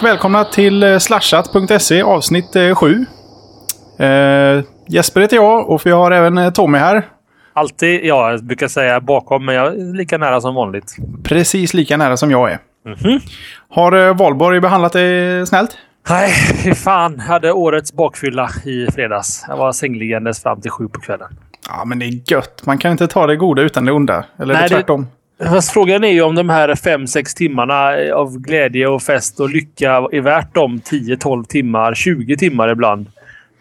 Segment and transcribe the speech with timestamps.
[0.00, 3.06] Och välkomna till eh, slashat.se avsnitt 7.
[3.98, 7.02] Eh, Jesper heter jag och vi har även eh, Tommy här.
[7.52, 10.96] Alltid, ja, jag brukar säga bakom, men jag är lika nära som vanligt.
[11.24, 12.58] Precis lika nära som jag är.
[13.70, 15.70] Har eh, Valborg behandlat dig snällt?
[16.08, 16.30] Nej,
[16.64, 17.14] fy fan.
[17.16, 19.44] Jag hade årets bakfylla i fredags.
[19.48, 21.28] Jag var sängliggandes fram till sju på kvällen.
[21.68, 22.62] Ja, men det är gött.
[22.66, 24.24] Man kan inte ta det goda utan det onda.
[24.38, 25.06] Eller Nej, det det- tvärtom?
[25.48, 29.50] Fast frågan är ju om de här fem sex timmarna av glädje och fest och
[29.50, 33.06] lycka är värt de 10-12 timmar, 20 timmar ibland.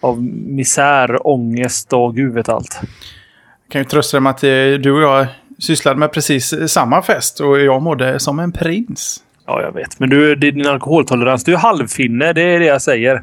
[0.01, 2.79] Av misär, ångest och gud vet allt.
[2.81, 4.49] Jag kan ju trösta dig med att eh,
[4.83, 5.27] du och jag
[5.59, 9.23] sysslade med precis samma fest och jag mådde som en prins.
[9.45, 9.99] Ja, jag vet.
[9.99, 11.43] Men du, din alkoholtolerans.
[11.43, 13.21] Du är halvfinne, det är det jag säger.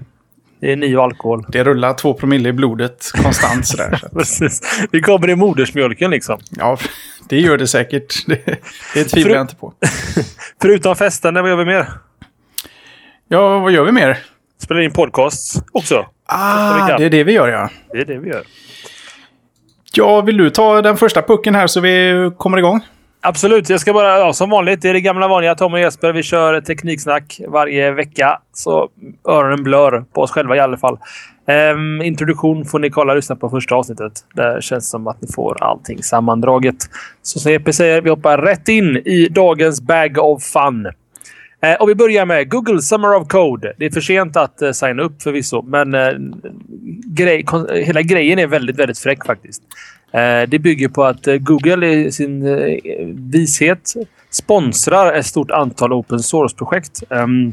[0.60, 1.44] Det är nio alkohol.
[1.48, 3.96] Det rullar två promille i blodet konstant sådär.
[3.96, 4.08] Så.
[4.18, 4.86] Precis.
[4.90, 6.40] Det kommer i modersmjölken liksom.
[6.50, 6.78] Ja,
[7.28, 8.26] det gör det säkert.
[8.26, 8.60] Det,
[8.94, 9.72] det tvivlar jag inte på.
[10.62, 11.88] Förutom festen, vad gör vi mer?
[13.28, 14.18] Ja, vad gör vi mer?
[14.62, 16.06] Spelar in podcasts också.
[16.26, 17.70] Ah, det är det vi gör ja.
[17.92, 18.44] Det är det vi gör.
[19.92, 22.80] Ja, vill du ta den första pucken här så vi kommer igång?
[23.28, 23.70] Absolut.
[23.70, 25.54] Jag ska bara, ja, som vanligt, det är det gamla vanliga.
[25.54, 28.40] Tom och Jesper, vi kör tekniksnack varje vecka.
[28.52, 28.88] Så
[29.28, 30.98] öronen blör på oss själva i alla fall.
[31.46, 34.12] Ehm, introduktion får ni kolla och lyssna på första avsnittet.
[34.34, 36.76] Där känns som att ni får allting sammandraget.
[37.22, 40.86] Så som EP säger, vi hoppar rätt in i dagens bag of fun.
[41.60, 43.74] Ehm, och vi börjar med Google Summer of Code.
[43.78, 46.12] Det är för sent att eh, signa upp förvisso, men eh,
[47.06, 47.46] grej,
[47.84, 49.62] hela grejen är väldigt, väldigt fräck faktiskt.
[50.12, 52.78] Eh, det bygger på att eh, Google i sin eh,
[53.14, 53.94] vishet
[54.30, 57.02] sponsrar ett stort antal open source-projekt.
[57.10, 57.52] Ehm,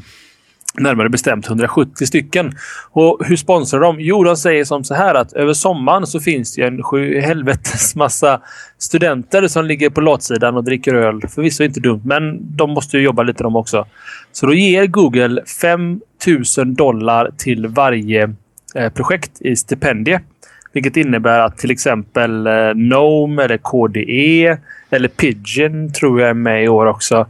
[0.80, 2.52] närmare bestämt 170 stycken.
[2.92, 4.00] Och hur sponsrar de?
[4.00, 7.96] Jo, de säger som så här att över sommaren så finns det en sju helvetes
[7.96, 8.42] massa
[8.78, 11.22] studenter som ligger på latsidan och dricker öl.
[11.30, 13.86] Förvisso inte dumt, men de måste ju jobba lite de också.
[14.32, 16.02] Så då ger Google 5
[16.58, 18.36] 000 dollar till varje
[18.94, 20.20] projekt i stipendie.
[20.74, 24.58] Vilket innebär att till exempel eh, Gnome eller KDE
[24.90, 27.28] eller Pidgin tror jag är med i år också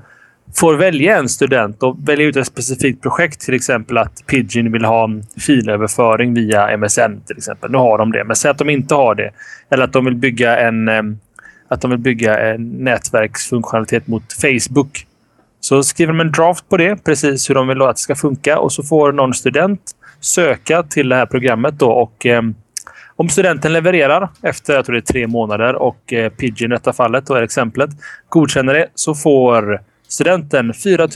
[0.55, 3.41] får välja en student och välja ut ett specifikt projekt.
[3.41, 5.09] Till exempel att Pidgin vill ha
[5.39, 7.21] filöverföring via MSN.
[7.25, 7.71] till exempel.
[7.71, 9.31] Nu har de det, men säg att de inte har det.
[9.69, 11.03] Eller att de vill bygga en, eh,
[11.67, 15.05] att de vill bygga en nätverksfunktionalitet mot Facebook.
[15.59, 18.59] Så skriver de en draft på det, precis hur de vill att det ska funka.
[18.59, 19.81] Och så får någon student
[20.19, 21.79] söka till det här programmet.
[21.79, 22.41] Då, och eh,
[23.15, 26.93] om studenten levererar efter jag tror det är tre månader och eh, Pidgin i detta
[26.93, 27.89] fallet, då är exemplet,
[28.29, 31.07] godkänner det så får studenten 4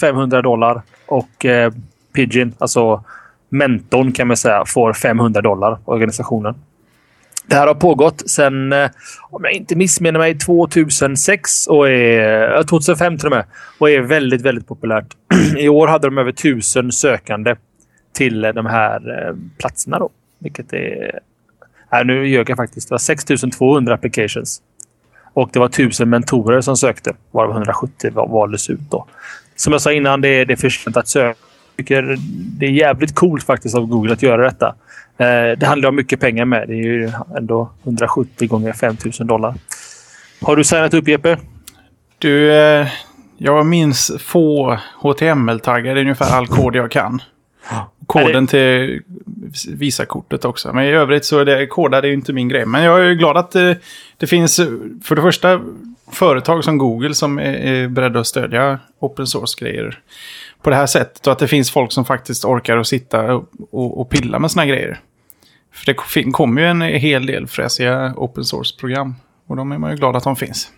[0.00, 1.72] 500 dollar och eh,
[2.14, 3.04] Pidgin, alltså
[3.48, 6.54] mentorn kan man säga, får 500 dollar organisationen.
[7.46, 8.90] Det här har pågått sedan, eh,
[9.30, 13.44] om jag inte missminner mig, 2006 och är, 2005 till och med.
[13.78, 15.06] Och är väldigt, väldigt populärt.
[15.58, 17.56] I år hade de över 1000 sökande
[18.12, 19.98] till eh, de här eh, platserna.
[19.98, 21.20] Då, vilket är...
[21.92, 22.88] Nej, nu ljög jag faktiskt.
[22.88, 24.62] Det var 6200 applications.
[25.32, 28.80] Och det var 1000 mentorer som sökte, varav 170 valdes ut.
[28.90, 29.06] Då.
[29.56, 31.38] Som jag sa innan, det är, det är för sent att söka.
[31.76, 32.16] Jag tycker
[32.58, 34.74] det är jävligt coolt faktiskt av Google att göra detta.
[35.18, 36.68] Eh, det handlar om mycket pengar med.
[36.68, 39.54] Det är ju ändå 170 gånger 5000 dollar.
[40.42, 41.38] Har du signat upp Jeppe?
[42.18, 42.88] Du, eh,
[43.38, 45.94] jag minns få HTML-taggar.
[45.94, 47.22] Det är ungefär all kod jag kan.
[48.06, 49.02] Koden till
[49.68, 50.72] Visakortet också.
[50.72, 52.66] Men i övrigt så är det kodar det är ju inte min grej.
[52.66, 53.72] Men jag är ju glad att eh,
[54.16, 54.66] det finns, eh,
[55.04, 55.60] för det första,
[56.12, 59.98] företag som Google som är, är beredda att stödja open source-grejer
[60.62, 61.26] på det här sättet.
[61.26, 64.50] Och att det finns folk som faktiskt orkar att sitta och, och, och pilla med
[64.50, 65.00] såna grejer.
[65.72, 69.14] För det kommer ju en hel del fräsiga open source-program.
[69.46, 70.70] Och de är man ju glad att de finns.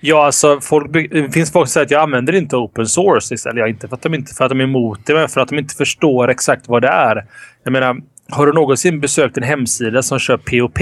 [0.00, 3.58] Ja, alltså folk, det finns folk som säger att jag använder inte open source istället.
[3.58, 5.48] Ja, inte för att, de inte för att de är emot det, men för att
[5.48, 7.24] de inte förstår exakt vad det är.
[7.64, 7.96] Jag menar,
[8.30, 10.78] har du någonsin besökt en hemsida som kör POP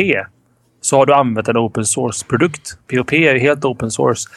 [0.81, 2.79] så har du använt en open source-produkt.
[2.91, 4.29] POP är ju helt open source.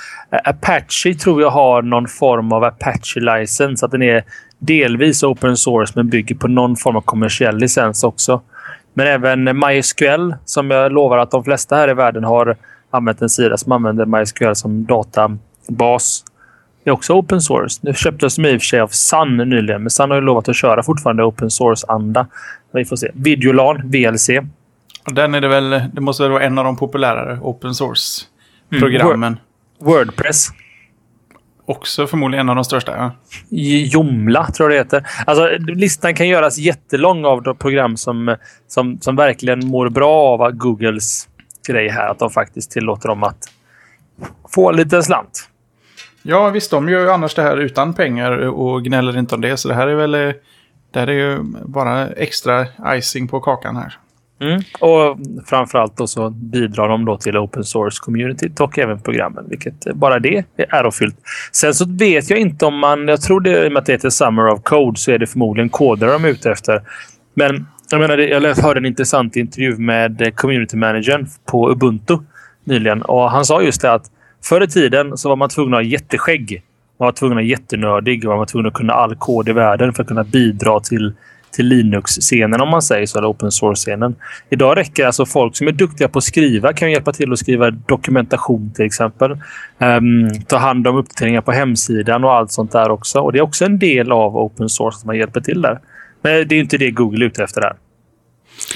[0.43, 3.83] Apache tror jag har någon form av Apache-licens.
[3.83, 4.23] Att den är
[4.59, 8.41] delvis open source men bygger på någon form av kommersiell licens också.
[8.93, 12.57] Men även MySQL, som jag lovar att de flesta här i världen har
[12.91, 16.23] använt en sida som använder MySQL som databas.
[16.83, 17.79] Det är också open source.
[17.83, 20.49] Nu köptes de i och för sig av Sun nyligen, men Sun har ju lovat
[20.49, 22.27] att köra fortfarande open source-anda.
[22.73, 23.11] Vi får se.
[23.13, 24.29] Videolan, VLC.
[25.05, 29.37] Den är det väl, det måste väl vara en av de populärare open source-programmen.
[29.79, 30.47] Wordpress.
[31.65, 32.97] Också förmodligen en av de största.
[32.97, 33.11] Ja.
[33.85, 35.09] Jomla, tror jag det heter.
[35.25, 38.35] Alltså, listan kan göras jättelång av de program som,
[38.67, 41.28] som, som verkligen mår bra av Googles
[41.69, 42.09] grej här.
[42.09, 43.37] Att de faktiskt tillåter dem att
[44.49, 45.49] få en liten slant.
[46.21, 49.57] Ja, visst, de gör ju annars det här utan pengar och gnäller inte om det.
[49.57, 50.33] Så det här är väl eh,
[50.91, 53.97] det här är ju bara extra icing på kakan här.
[54.41, 54.61] Mm.
[54.79, 59.93] Och framförallt då så bidrar de då till open source community och även programmen, vilket
[59.93, 61.15] bara det är ärofyllt.
[61.51, 63.07] Sen så vet jag inte om man...
[63.07, 65.27] Jag tror det i och med att det heter Summer of Code så är det
[65.27, 66.81] förmodligen koder de är ute efter.
[67.33, 72.17] Men jag menar, jag hörde en intressant intervju med eh, community managern på Ubuntu
[72.63, 74.11] nyligen och han sa just det att
[74.43, 76.63] förr i tiden så var man tvungen att ha jätteskägg.
[76.99, 79.53] Man var tvungen att vara jättenördig och man var tvungen att kunna all kod i
[79.53, 81.13] världen för att kunna bidra till
[81.51, 84.15] till Linux-scenen om man säger så, eller open source-scenen.
[84.49, 87.71] Idag räcker alltså folk som är duktiga på att skriva kan hjälpa till att skriva
[87.71, 89.31] dokumentation till exempel.
[89.77, 93.19] Um, ta hand om uppdateringar på hemsidan och allt sånt där också.
[93.19, 95.79] Och Det är också en del av open source att man hjälper till där.
[96.21, 97.75] Men det är inte det Google är ute efter här.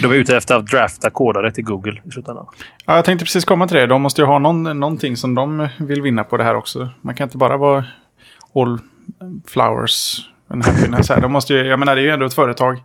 [0.01, 2.45] De är ute efter att drafta kodare till Google i slutändan.
[2.85, 3.85] Ja, jag tänkte precis komma till det.
[3.85, 6.89] De måste ju ha någon, någonting som de vill vinna på det här också.
[7.01, 7.85] Man kan inte bara vara
[8.55, 8.79] all
[9.47, 11.21] flowers happiness här.
[11.21, 12.83] De måste ju, jag menar, det är ju ändå ett företag.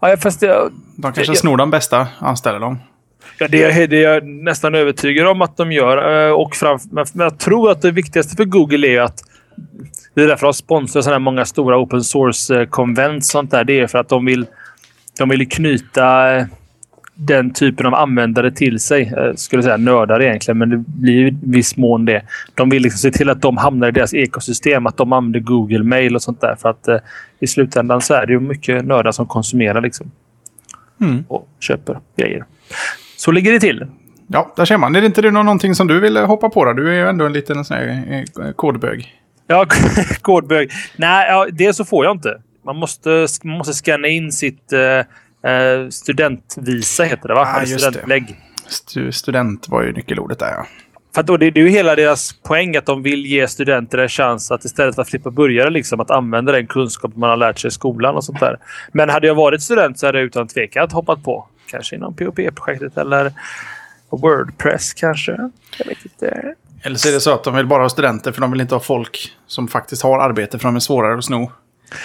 [0.00, 2.78] Ja, fast det, de kanske snor de bästa, anställer dem.
[3.38, 6.26] Ja, det, är, det är jag nästan övertygad om att de gör.
[6.26, 9.20] Eh, och fram, men jag tror att det viktigaste för Google är att
[10.18, 13.24] det är därför de sponsrar sådana många stora open source-konvent.
[13.24, 13.64] sånt där.
[13.64, 14.46] Det är för att de vill,
[15.18, 16.46] de vill knyta eh,
[17.14, 19.12] den typen av användare till sig.
[19.16, 22.22] Jag eh, skulle säga nördar egentligen, men det blir i viss mån det.
[22.54, 25.82] De vill liksom se till att de hamnar i deras ekosystem, att de använder Google
[25.82, 26.56] Mail och sånt där.
[26.60, 26.98] För att eh,
[27.40, 30.10] i slutändan så är det ju mycket nördar som konsumerar liksom.
[31.00, 31.24] Mm.
[31.28, 32.44] Och köper grejer.
[33.16, 33.86] Så ligger det till.
[34.26, 34.96] Ja, där ser man.
[34.96, 36.72] Är det inte det någonting som du vill hoppa på då?
[36.72, 38.24] Du är ju ändå en liten sån eh,
[38.56, 39.17] kodbög.
[39.50, 39.66] Ja,
[40.22, 40.70] kodbög.
[40.96, 42.42] Nej, ja, det så får jag inte.
[42.64, 45.02] Man måste, man måste scanna in sitt eh,
[45.42, 47.40] Eh, studentvisa heter det va?
[47.40, 48.36] Ah, Studentlägg.
[48.66, 50.66] Stu student var ju nyckelordet där ja.
[51.14, 54.08] För att det, det är ju hela deras poäng att de vill ge studenter en
[54.08, 57.58] chans att istället för att flippa burgare liksom, att använda den kunskap man har lärt
[57.58, 58.58] sig i skolan och sånt där.
[58.92, 61.48] Men hade jag varit student så hade jag utan tvekan hoppat på.
[61.70, 63.32] Kanske inom POP-projektet eller
[64.10, 65.32] Wordpress kanske.
[65.78, 66.54] Jag vet inte.
[66.82, 68.74] Eller så är det så att de vill bara ha studenter för de vill inte
[68.74, 71.52] ha folk som faktiskt har arbete för de är svårare att sno.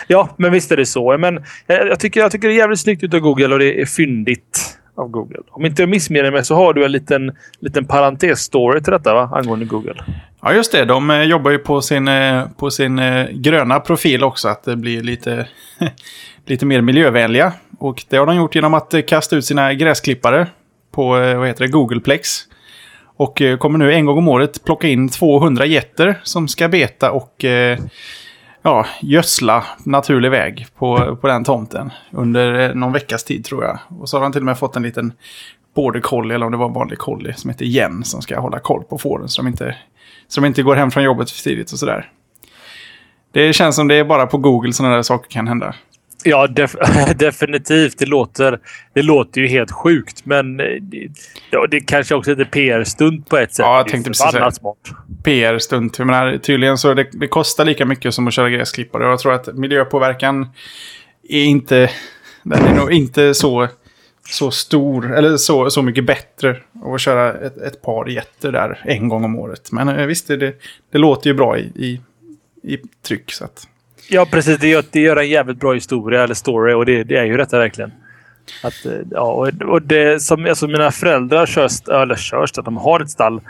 [0.07, 1.17] Ja, men visst är det så.
[1.17, 4.77] Men jag, tycker, jag tycker det är jävligt snyggt av Google och det är fyndigt
[4.95, 5.39] av Google.
[5.49, 9.29] Om inte jag missminner mig så har du en liten, liten parentes-story till detta va?
[9.33, 10.03] angående Google.
[10.41, 10.85] Ja, just det.
[10.85, 14.47] De eh, jobbar ju på sin, eh, på sin eh, gröna profil också.
[14.47, 15.47] Att det blir lite,
[16.45, 17.53] lite mer miljövänliga.
[17.79, 20.47] Och det har de gjort genom att kasta ut sina gräsklippare
[20.91, 22.39] på vad heter det, Googleplex.
[23.17, 27.11] Och eh, kommer nu en gång om året plocka in 200 getter som ska beta
[27.11, 27.79] och eh,
[28.61, 31.91] ja, gödsla naturlig väg på, på den tomten.
[32.11, 33.79] Under eh, någon veckas tid tror jag.
[33.99, 35.13] Och så har han till och med fått en liten
[35.75, 38.03] border collie, eller om det var en vanlig collie, som heter Jen.
[38.03, 39.75] Som ska hålla koll på fåren så de inte,
[40.27, 42.09] så de inte går hem från jobbet för tidigt och sådär.
[43.31, 45.75] Det känns som det är bara på Google sådana där saker kan hända.
[46.23, 46.75] Ja, def
[47.15, 47.97] definitivt.
[47.97, 48.59] Det låter,
[48.93, 50.65] det låter ju helt sjukt, men eh,
[51.49, 53.63] ja, det kanske också är lite PR-stunt på ett sätt.
[53.63, 54.51] Ja, jag tänkte precis säga
[55.23, 55.97] PR-stunt.
[55.97, 59.03] Jag menar, tydligen så det, det kostar lika mycket som att köra gräsklippare.
[59.03, 60.47] Jag tror att miljöpåverkan
[61.29, 61.89] är inte...
[62.43, 63.67] Den är nog inte så,
[64.29, 69.09] så stor, eller så, så mycket bättre att köra ett, ett par jätter där en
[69.09, 69.71] gång om året.
[69.71, 70.53] Men eh, visst, det,
[70.91, 72.01] det låter ju bra i, i,
[72.73, 72.77] i
[73.07, 73.31] tryck.
[73.31, 73.67] Så att...
[74.09, 74.57] Ja, precis.
[74.57, 77.37] Det gör, det gör en jävligt bra historia, eller story, och det, det är ju
[77.37, 77.91] detta verkligen.
[78.63, 81.69] Att, eh, ja, och, det som alltså mina föräldrar kör,
[82.01, 83.41] eller kör, att de har ett stall.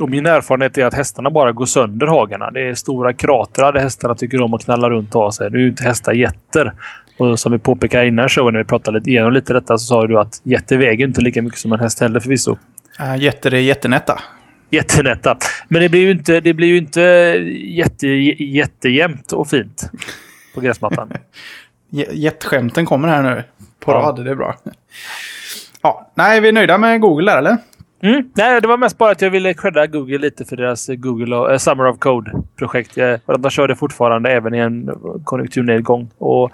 [0.00, 2.50] Och min erfarenhet är att hästarna bara går sönder hagarna.
[2.50, 5.50] Det är stora kratrar där hästarna tycker om att knalla runt och ha sig.
[5.50, 6.72] Nu är ju inte hästar jätter.
[7.18, 10.06] Och som vi påpekade innan showen när vi pratade lite igenom lite detta så sa
[10.06, 12.56] du att jätter väger inte lika mycket som en häst heller förvisso.
[13.00, 14.20] Uh, jätter är jättenätta
[14.74, 15.36] jättenätta.
[15.68, 17.00] Men det blir ju inte, det blir ju inte
[17.64, 19.90] jätte, jättejämnt och fint
[20.54, 21.12] på gräsmattan.
[22.12, 23.42] Jätteskämten kommer här nu.
[23.80, 23.96] På ja.
[23.96, 24.56] rad, det är bra.
[25.82, 27.58] Ja, nej, vi är nöjda med Google där, eller?
[28.04, 28.30] Mm.
[28.34, 31.58] Nej, det var mest bara att jag ville credda Google lite för deras Google äh,
[31.58, 32.94] Summer of Code-projekt.
[33.38, 34.90] De kör det fortfarande även i en
[35.24, 36.10] konjunkturnedgång.
[36.18, 36.50] Och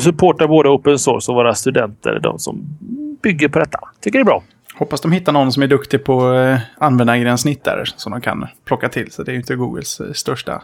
[0.00, 2.78] supportar både open source och våra studenter, de som
[3.22, 3.78] bygger på detta.
[4.00, 4.42] Tycker det är bra.
[4.78, 8.88] Hoppas de hittar någon som är duktig på eh, användargränssnitt där som de kan plocka
[8.88, 9.12] till.
[9.12, 10.62] Så det är ju inte Googles eh, största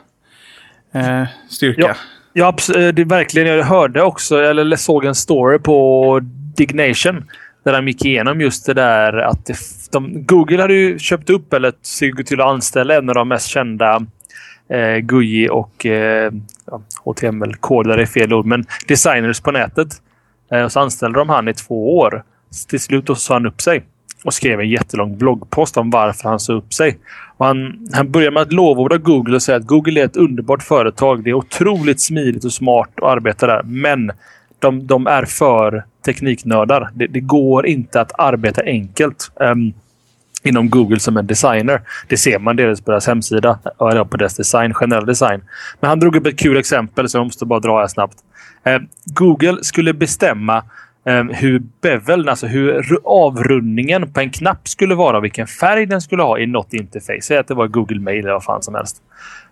[0.92, 1.96] eh, styrka.
[2.32, 3.48] Ja, ja eh, det verkligen.
[3.48, 6.20] Jag hörde också, eller såg en story på
[6.56, 7.24] Dignation.
[7.64, 9.58] Där de gick igenom just det där att det,
[9.92, 13.46] de, Google hade ju köpt upp eller såg till att anställa en av de mest
[13.46, 14.06] kända
[14.68, 16.32] eh, GUI och eh,
[17.04, 19.88] HTML-kodare är fel ord, men designers på nätet.
[20.52, 22.24] Eh, och så anställde de han i två år.
[22.68, 23.84] Till slut så sa han upp sig
[24.24, 26.98] och skrev en jättelång bloggpost om varför han sa upp sig.
[27.36, 30.62] Och han, han börjar med att lovorda Google och säga att Google är ett underbart
[30.62, 31.24] företag.
[31.24, 33.62] Det är otroligt smidigt och smart att arbeta där.
[33.62, 34.12] Men
[34.58, 36.90] de, de är för tekniknördar.
[36.94, 39.72] Det, det, går inte att arbeta enkelt um,
[40.42, 41.80] inom Google som en designer.
[42.08, 45.42] Det ser man delvis på deras hemsida eller på deras design, generell design.
[45.80, 48.16] Men han drog upp ett kul exempel som jag måste bara dra här snabbt.
[48.68, 50.62] Uh, Google skulle bestämma
[51.06, 56.00] Ehm, hur beveln, alltså hur avrundningen på en knapp skulle vara och vilken färg den
[56.00, 57.20] skulle ha i något interface.
[57.22, 59.02] Säg att det var Google Mail eller vad fan som helst.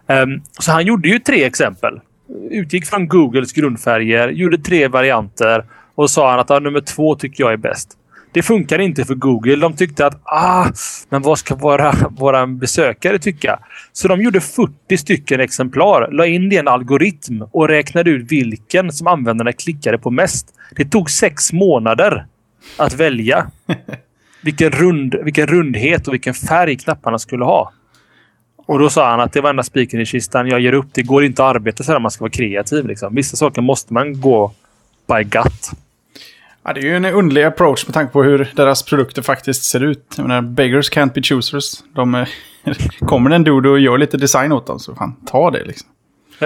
[0.07, 2.01] Um, så han gjorde ju tre exempel
[2.51, 7.45] utgick från Googles grundfärger, gjorde tre varianter och sa han att ah, nummer två tycker
[7.45, 7.99] jag är bäst.
[8.33, 9.57] Det funkar inte för Google.
[9.57, 10.67] De tyckte att ah,
[11.09, 13.59] men vad ska våra, våra besökare tycka?
[13.93, 18.33] Så de gjorde 40 stycken exemplar, la in det i en algoritm och räknade ut
[18.33, 20.47] vilken som användarna klickade på mest.
[20.77, 22.27] Det tog sex månader
[22.77, 23.51] att välja
[24.43, 27.73] vilken, rund, vilken rundhet och vilken färg knapparna skulle ha.
[28.67, 30.49] Och då sa han att det var enda spiken i kistan.
[30.49, 30.87] Jag ger upp.
[30.93, 32.87] Det går inte att arbeta så här man ska vara kreativ.
[32.87, 33.15] Liksom.
[33.15, 34.53] Vissa saker måste man gå
[35.09, 35.71] by gut.
[36.65, 39.83] Ja, det är ju en underlig approach med tanke på hur deras produkter faktiskt ser
[39.83, 40.15] ut.
[40.17, 41.83] Jag menar, beggars can't be choosers.
[41.95, 42.29] De, eh,
[43.07, 45.89] kommer en dude och gör lite design åt dem så fan, ta det liksom.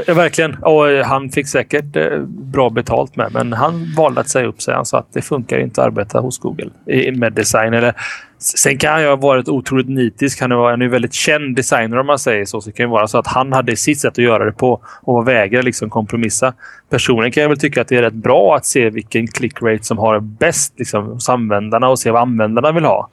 [0.06, 0.54] Ja, verkligen.
[0.54, 3.32] Och eh, han fick säkert eh, bra betalt med.
[3.32, 4.74] Men han valde att säga upp sig.
[4.74, 6.70] Han sa att det funkar inte att arbeta hos Google
[7.12, 7.74] med design.
[7.74, 7.94] Eller,
[8.38, 10.40] sen kan han ha varit otroligt nitisk.
[10.40, 12.60] Han är en väldigt känd designer om man säger så.
[12.60, 15.28] Så det kan vara så att han hade sitt sätt att göra det på och
[15.28, 16.54] vägrar liksom kompromissa.
[16.90, 19.84] Personligen kan jag väl tycka att det är rätt bra att se vilken click rate
[19.84, 23.10] som har bäst liksom, hos användarna och se vad användarna vill ha.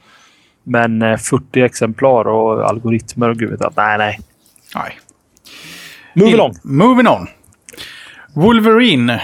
[0.64, 4.20] Men 40 eh, exemplar och algoritmer och gud vet att nej, nej.
[4.76, 5.00] Nej,
[6.14, 6.54] Moving on.
[6.64, 7.28] Moving on.
[8.34, 9.22] Wolverine.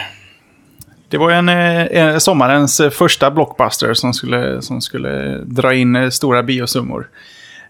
[1.09, 6.09] Det var en, eh, en, sommarens första blockbuster som skulle, som skulle dra in eh,
[6.09, 7.09] stora biosummor.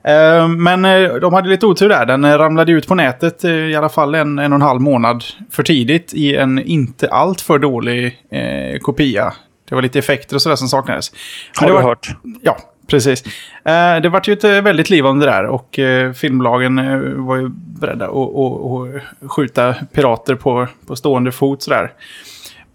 [0.03, 0.81] Eh, men
[1.21, 2.05] de hade lite otur där.
[2.05, 5.63] Den ramlade ut på nätet i alla fall en, en och en halv månad för
[5.63, 9.33] tidigt i en inte alltför dålig eh, kopia.
[9.69, 11.11] Det var lite effekter och sådär som saknades.
[11.55, 12.15] Har du var, hört?
[12.41, 12.57] Ja,
[12.89, 13.23] Precis.
[13.65, 16.99] Eh, det var ju ett eh, väldigt liv om det där och eh, filmbolagen eh,
[16.99, 21.91] var ju beredda att, att, att skjuta pirater på, på stående fot sådär.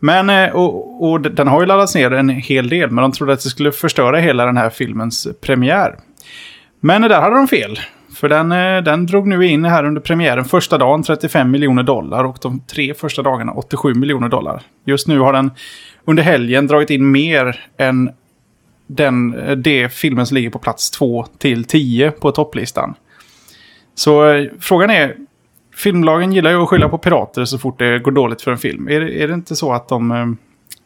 [0.05, 3.33] Men, eh, och, och, den har ju laddats ner en hel del, men de trodde
[3.33, 5.97] att det skulle förstöra hela den här filmens premiär.
[6.81, 7.79] Men eh, där hade de fel.
[8.15, 12.25] För den, eh, den drog nu in här under premiären första dagen 35 miljoner dollar
[12.25, 14.63] och de tre första dagarna 87 miljoner dollar.
[14.85, 15.51] Just nu har den
[16.05, 18.11] under helgen dragit in mer än
[18.87, 22.95] den, det filmen som ligger på plats 2 till 10 på topplistan.
[23.95, 25.17] Så frågan är,
[25.75, 28.89] filmlagen gillar ju att skylla på pirater så fort det går dåligt för en film.
[28.89, 30.27] Är, är det inte så att de, eh,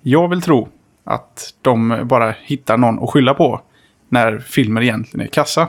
[0.03, 0.69] jag vill tro
[1.05, 3.61] att de bara hittar någon att skylla på
[4.09, 5.69] när filmer egentligen är kassa?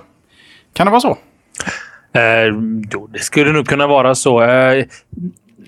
[0.73, 1.17] Kan det vara så?
[2.13, 2.45] Eh,
[2.91, 4.43] jo, det skulle nog kunna vara så.
[4.43, 4.85] Eh,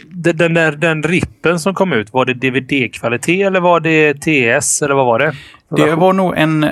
[0.10, 4.82] den, den, där, den rippen som kom ut, var det DVD-kvalitet eller var det TS?
[4.82, 5.34] Eller vad var det?
[5.70, 6.70] Det var nog en...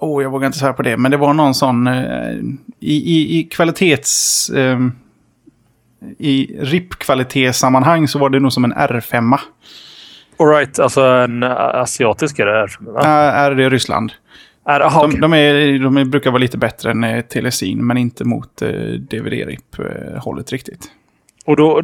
[0.00, 0.96] Åh, oh, jag vågar inte säga på det.
[0.96, 1.86] Men det var någon sån...
[1.86, 2.36] Eh,
[2.80, 4.50] I, i, i kvalitets...
[6.18, 9.38] I RIP-kvalitetssammanhang så var det nog som en R5.
[10.38, 12.92] Alright, alltså en asiatisk är det R5?
[12.92, 13.02] Va?
[13.04, 14.12] är det Ryssland.
[14.66, 18.24] Är, aha, de, de, är, de brukar vara lite bättre än eh, Telesin, men inte
[18.24, 18.68] mot eh,
[19.10, 20.90] DVD-RIP-hållet riktigt.
[21.44, 21.82] Och då,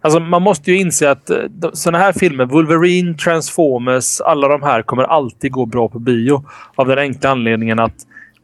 [0.00, 1.38] alltså man måste ju inse att eh,
[1.72, 6.44] sådana här filmer, Wolverine, Transformers, alla de här kommer alltid gå bra på bio.
[6.74, 7.94] Av den enkla anledningen att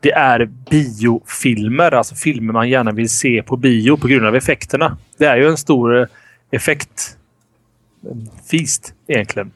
[0.00, 4.96] det är biofilmer, alltså filmer man gärna vill se på bio på grund av effekterna.
[5.18, 6.06] Det är ju en stor eh,
[6.50, 7.14] effekt-feast
[9.06, 9.50] egentligen.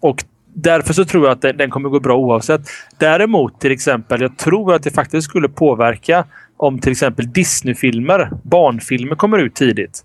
[0.00, 2.60] Och därför så tror jag att den kommer gå bra oavsett.
[2.98, 6.24] Däremot till exempel, jag tror att det faktiskt skulle påverka
[6.56, 10.04] om till exempel Disney-filmer, barnfilmer kommer ut tidigt.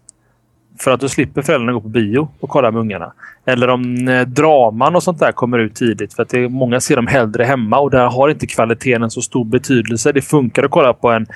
[0.82, 3.14] För att då slipper föräldrarna gå på bio och kolla med ungarna.
[3.46, 6.14] Eller om eh, draman och sånt där kommer ut tidigt.
[6.14, 9.12] För att det är, många ser dem hellre hemma och där har inte kvaliteten en
[9.12, 10.12] så stor betydelse.
[10.12, 11.28] Det funkar att kolla på en,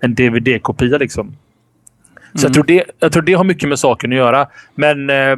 [0.00, 1.36] en DVD-kopia liksom.
[2.34, 2.42] Så mm.
[2.42, 4.48] jag, tror det, jag tror det har mycket med saken att göra.
[4.74, 5.36] Men eh,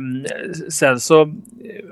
[0.69, 1.33] sen så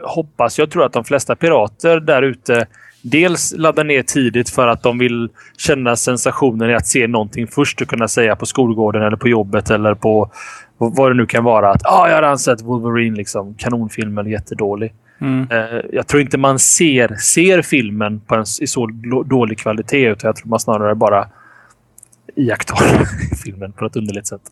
[0.04, 2.66] hoppas jag tror att de flesta pirater där ute
[3.02, 7.80] dels laddar ner tidigt för att de vill känna sensationen i att se någonting först
[7.80, 10.30] och kunna säga på skolgården eller på jobbet eller på
[10.78, 11.70] vad det nu kan vara.
[11.70, 14.92] Att ah, jag har ansett Wolverine, liksom, kanonfilm eller jättedålig.
[15.20, 15.48] Mm.
[15.52, 18.86] Uh, jag tror inte man ser, ser filmen på en, i så
[19.26, 20.08] dålig kvalitet.
[20.08, 21.28] Utan jag tror man snarare bara
[22.36, 23.04] iakttar
[23.44, 24.42] filmen på ett underligt sätt.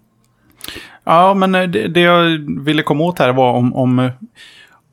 [1.04, 2.24] Ja, men det, det jag
[2.64, 4.10] ville komma åt här var om, om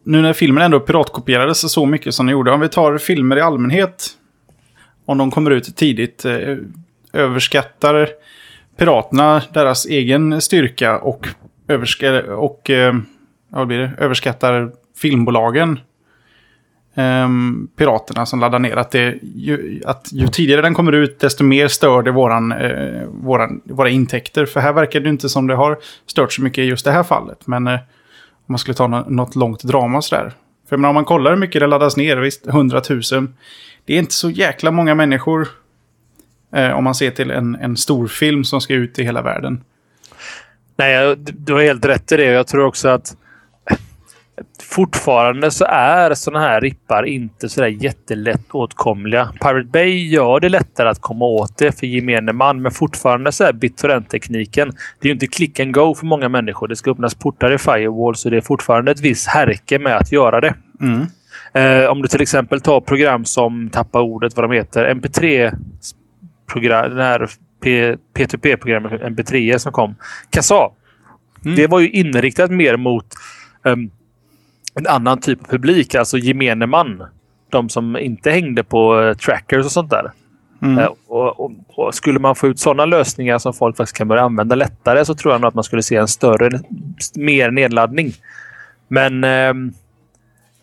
[0.03, 2.51] nu när filmen ändå piratkopierades så mycket som den gjorde.
[2.51, 4.09] Om vi tar filmer i allmänhet.
[5.05, 6.57] om de kommer ut tidigt, eh,
[7.13, 8.09] överskattar
[8.77, 11.27] piraterna deras egen styrka och,
[11.67, 12.95] överska och eh,
[13.49, 13.91] vad blir det?
[13.97, 15.79] överskattar filmbolagen
[16.95, 18.75] um, piraterna som laddar ner.
[18.75, 23.07] Att, det, ju, att ju tidigare den kommer ut, desto mer stör det våran, uh,
[23.07, 24.45] våran, våra intäkter.
[24.45, 27.03] För här verkar det inte som det har stört så mycket i just det här
[27.03, 27.47] fallet.
[27.47, 27.79] Men uh, om
[28.47, 30.33] man skulle ta no något långt drama sådär.
[30.69, 33.01] För menar, om man kollar hur mycket det laddas ner, visst, 100 000.
[33.85, 35.47] Det är inte så jäkla många människor.
[36.55, 39.63] Uh, om man ser till en, en stor film som ska ut i hela världen.
[40.75, 42.25] Nej, du har helt rätt i det.
[42.25, 43.15] Jag tror också att
[44.61, 49.29] fortfarande så är sådana här rippar inte så där jättelätt åtkomliga.
[49.41, 53.43] Pirate Bay gör det lättare att komma åt det för gemene man, men fortfarande så
[53.43, 54.71] är BitTorrent-tekniken.
[54.99, 56.67] Det är ju inte click and go för många människor.
[56.67, 60.11] Det ska öppnas portar i Firewall, så det är fortfarande ett visst härke med att
[60.11, 60.53] göra det.
[60.81, 61.05] Mm.
[61.53, 64.85] Eh, om du till exempel tar program som, tappa ordet vad de heter,
[66.47, 67.29] MP3-program, den här
[68.13, 69.95] P2P-programmet MP3 som kom.
[70.29, 70.69] Kassa.
[71.45, 71.55] Mm.
[71.55, 73.05] Det var ju inriktat mer mot
[73.63, 73.91] um,
[74.75, 77.03] en annan typ av publik, alltså gemene man.
[77.49, 80.11] De som inte hängde på uh, trackers och sånt där.
[80.61, 80.79] Mm.
[80.79, 84.23] Uh, och, och, och, Skulle man få ut sådana lösningar som folk faktiskt kan börja
[84.23, 86.59] använda lättare så tror jag nog att man skulle se en större,
[87.15, 88.13] mer nedladdning.
[88.87, 89.53] Men uh,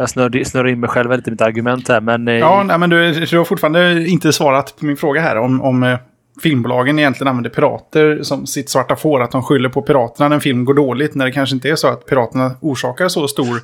[0.00, 0.10] jag
[0.46, 2.00] snurrar, in mig själv lite i mitt argument här.
[2.00, 5.36] Men, eh, ja, nej, men du, du har fortfarande inte svarat på min fråga här
[5.36, 5.98] om, om
[6.42, 9.22] filmbolagen egentligen använder pirater som sitt svarta får.
[9.22, 11.14] Att de skyller på piraterna när en film går dåligt.
[11.14, 13.60] När det kanske inte är så att piraterna orsakar så stor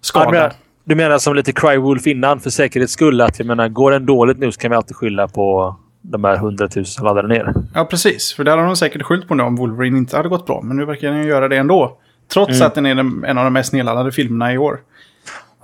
[0.00, 0.24] skada.
[0.24, 0.52] Ja, du, menar,
[0.84, 3.20] du menar som lite Cry Wolf innan för säkerhets skull.
[3.20, 6.36] Att jag menar, går den dåligt nu så kan vi alltid skylla på de här
[6.36, 7.54] hundratusen som laddade ner.
[7.74, 8.34] Ja, precis.
[8.34, 10.60] För där har de säkert skyllt på nu om Wolverine inte hade gått bra.
[10.62, 11.98] Men nu verkar den göra det ändå.
[12.32, 12.66] Trots mm.
[12.66, 12.90] att den är
[13.26, 14.80] en av de mest nedladdade filmerna i år.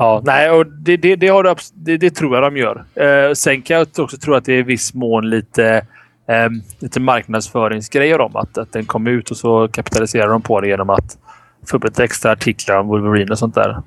[0.00, 2.84] Ja, nej, och det, det, det, har du, det, det tror jag de gör.
[2.94, 5.86] Eh, sen kan jag också tro att det är i viss mån lite
[6.28, 10.68] eh, lite marknadsföringsgrejer om att, att den kom ut och så kapitaliserar de på det
[10.68, 11.18] genom att
[11.66, 13.82] få upp lite extra artiklar om Wolverine och sånt där.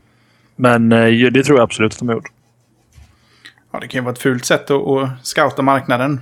[0.56, 2.32] Men eh, det tror jag absolut att de har gjort.
[3.72, 6.22] Ja, det kan ju vara ett fult sätt att, att scouta marknaden.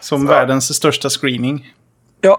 [0.00, 0.32] Som ja.
[0.32, 1.74] världens största screening.
[2.20, 2.38] Ja,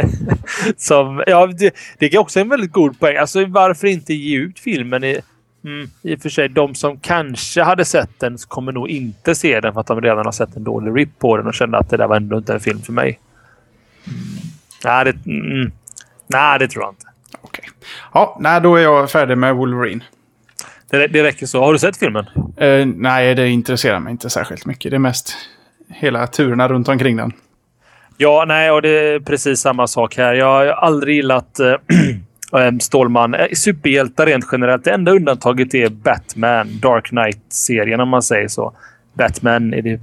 [0.76, 3.16] Som, ja det, det är också en väldigt god poäng.
[3.16, 5.20] Alltså varför inte ge ut filmen i
[5.64, 9.60] Mm, I och för sig, de som kanske hade sett den kommer nog inte se
[9.60, 11.90] den för att de redan har sett en dålig rip på den och känner att
[11.90, 13.20] det där var ändå inte en film för mig.
[14.06, 14.18] Mm.
[14.84, 15.72] Nej, det, mm,
[16.26, 17.06] nej, det tror jag inte.
[17.40, 17.64] Okej.
[17.64, 17.70] Okay.
[18.14, 20.04] Ja, nej, då är jag färdig med Wolverine.
[20.90, 21.60] Det, det räcker så.
[21.64, 22.26] Har du sett filmen?
[22.62, 24.90] Uh, nej, det intresserar mig inte särskilt mycket.
[24.90, 25.36] Det är mest
[25.88, 27.32] hela turerna runt omkring den.
[28.16, 30.34] Ja, nej, och det är precis samma sak här.
[30.34, 31.66] Jag har aldrig gillat äh,
[32.80, 33.34] Stålman.
[33.34, 34.84] Eh, superhjältar rent generellt.
[34.84, 38.72] Det enda undantaget är Batman, Dark Knight-serien om man säger så.
[39.14, 40.00] Batman, är det,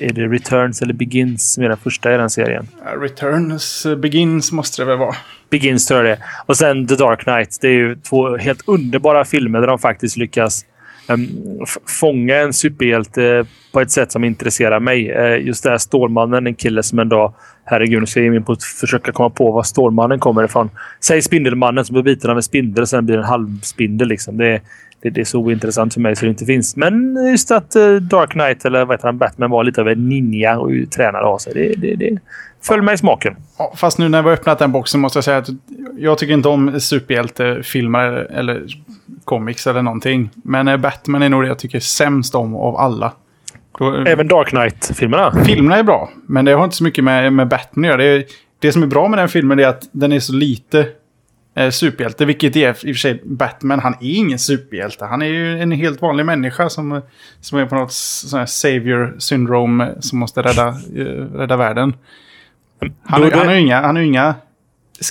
[0.00, 2.68] är det Returns eller Begins som är den första i den serien?
[3.00, 5.14] Returns, eh, Begins måste det väl vara.
[5.50, 7.58] Begins tror jag det Och sen The Dark Knight.
[7.60, 10.64] Det är ju två helt underbara filmer där de faktiskt lyckas
[11.08, 11.28] um,
[12.00, 15.12] fånga en superhjälte på ett sätt som intresserar mig.
[15.12, 18.30] Uh, just det här Stålmannen, en kille som en dag Herregud, nu ska jag ge
[18.30, 20.70] mig in på att försöka komma på var Stålmannen kommer ifrån.
[21.00, 24.08] Säg Spindelmannen som blir biten av en spindel och sen blir en halvspindel.
[24.08, 24.36] Liksom.
[24.36, 24.60] Det,
[25.02, 26.76] det, det, är så ointressant för mig så det inte finns.
[26.76, 30.08] Men just att uh, Dark Knight eller vad heter han, Batman var lite av en
[30.08, 31.52] ninja och tränade av sig.
[31.54, 32.18] Det, det, det
[32.62, 33.36] föll mig i smaken.
[33.58, 35.48] Ja, fast nu när vi har öppnat den boxen måste jag säga att
[35.98, 38.62] jag tycker inte om superhjältefilmer eller
[39.24, 40.30] comics eller någonting.
[40.34, 43.12] Men eh, Batman är nog det jag tycker sämst om av alla.
[43.78, 45.44] Då, Även Dark Knight-filmerna?
[45.44, 48.02] Filmerna är bra, men det har inte så mycket med, med Batman att göra.
[48.02, 48.26] Det,
[48.58, 50.86] det som är bra med den filmen är att den är så lite
[51.54, 52.24] eh, superhjälte.
[52.24, 53.80] Vilket är i och för sig Batman.
[53.80, 55.04] Han är ingen superhjälte.
[55.04, 57.02] Han är ju en helt vanlig människa som,
[57.40, 61.94] som är på något sån här savior syndrome som måste rädda, eh, rädda världen.
[63.02, 63.30] Han, då...
[63.36, 64.34] han, har inga, han har inga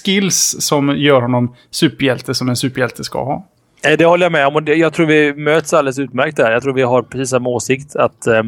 [0.03, 3.47] skills som gör honom superhjälte som en superhjälte ska ha.
[3.87, 4.63] Eh, det håller jag med om.
[4.65, 6.51] Jag tror vi möts alldeles utmärkt där.
[6.51, 7.95] Jag tror vi har precis samma åsikt.
[7.95, 8.43] Att eh,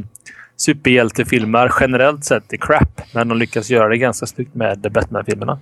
[0.58, 3.02] superhjältefilmer generellt sett är crap.
[3.14, 5.60] Men de lyckas göra det ganska snyggt med Batman-filmerna.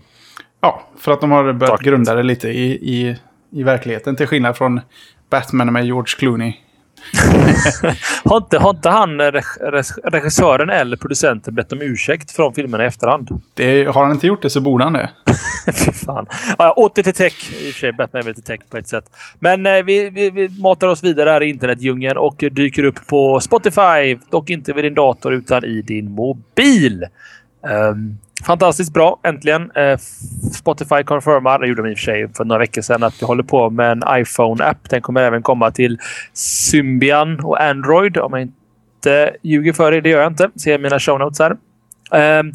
[0.61, 3.17] Ja, för att de har börjat grunda det lite i, i,
[3.51, 4.15] i verkligheten.
[4.15, 4.81] Till skillnad från
[5.29, 6.53] Batman med George Clooney.
[8.23, 9.21] har, inte, har inte han,
[10.03, 13.41] regissören eller producenten, bett om ursäkt från filmerna i efterhand?
[13.53, 15.09] Det, har han inte gjort det så borde han det.
[15.85, 16.25] Fy fan.
[16.57, 17.53] Ja, åter till tech.
[17.61, 19.05] I och för sig, Batman är väl till tech på ett sätt.
[19.39, 23.39] Men eh, vi, vi, vi, matar oss vidare här i internetdjungeln och dyker upp på
[23.39, 24.17] Spotify.
[24.29, 27.05] Dock inte vid din dator utan i din mobil.
[27.61, 29.71] Um, fantastiskt bra, äntligen.
[29.71, 29.97] Eh,
[30.53, 33.25] Spotify confirmar, det gjorde de i och för sig för några veckor sedan, att vi
[33.25, 34.89] håller på med en iPhone-app.
[34.89, 35.99] Den kommer även komma till
[36.33, 40.01] Symbian och Android om jag inte ljuger för er.
[40.01, 40.49] Det gör jag inte.
[40.55, 41.57] Ser mina show notes här.
[42.11, 42.51] Ehm,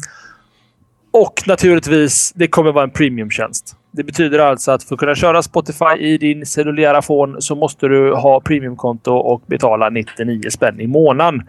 [1.11, 3.75] och naturligtvis, det kommer vara en premiumtjänst.
[3.91, 7.87] Det betyder alltså att för att kunna köra Spotify i din cellulära fon så måste
[7.87, 11.43] du ha premiumkonto och betala 99 spänn i månaden.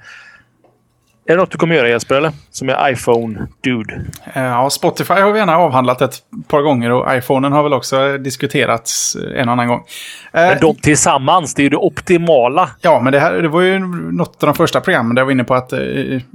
[1.31, 2.33] Är det något du kommer göra Jesper, eller?
[2.51, 4.01] Som är iPhone-dude.
[4.35, 6.15] Eh, ja, Spotify har vi gärna avhandlat ett
[6.49, 9.85] par gånger och iPhonen har väl också diskuterats en annan gång.
[10.33, 12.71] Eh, men de tillsammans, det är ju det optimala.
[12.81, 13.79] Ja, men det här det var ju
[14.13, 15.81] något av de första programmen där jag var inne på att eh,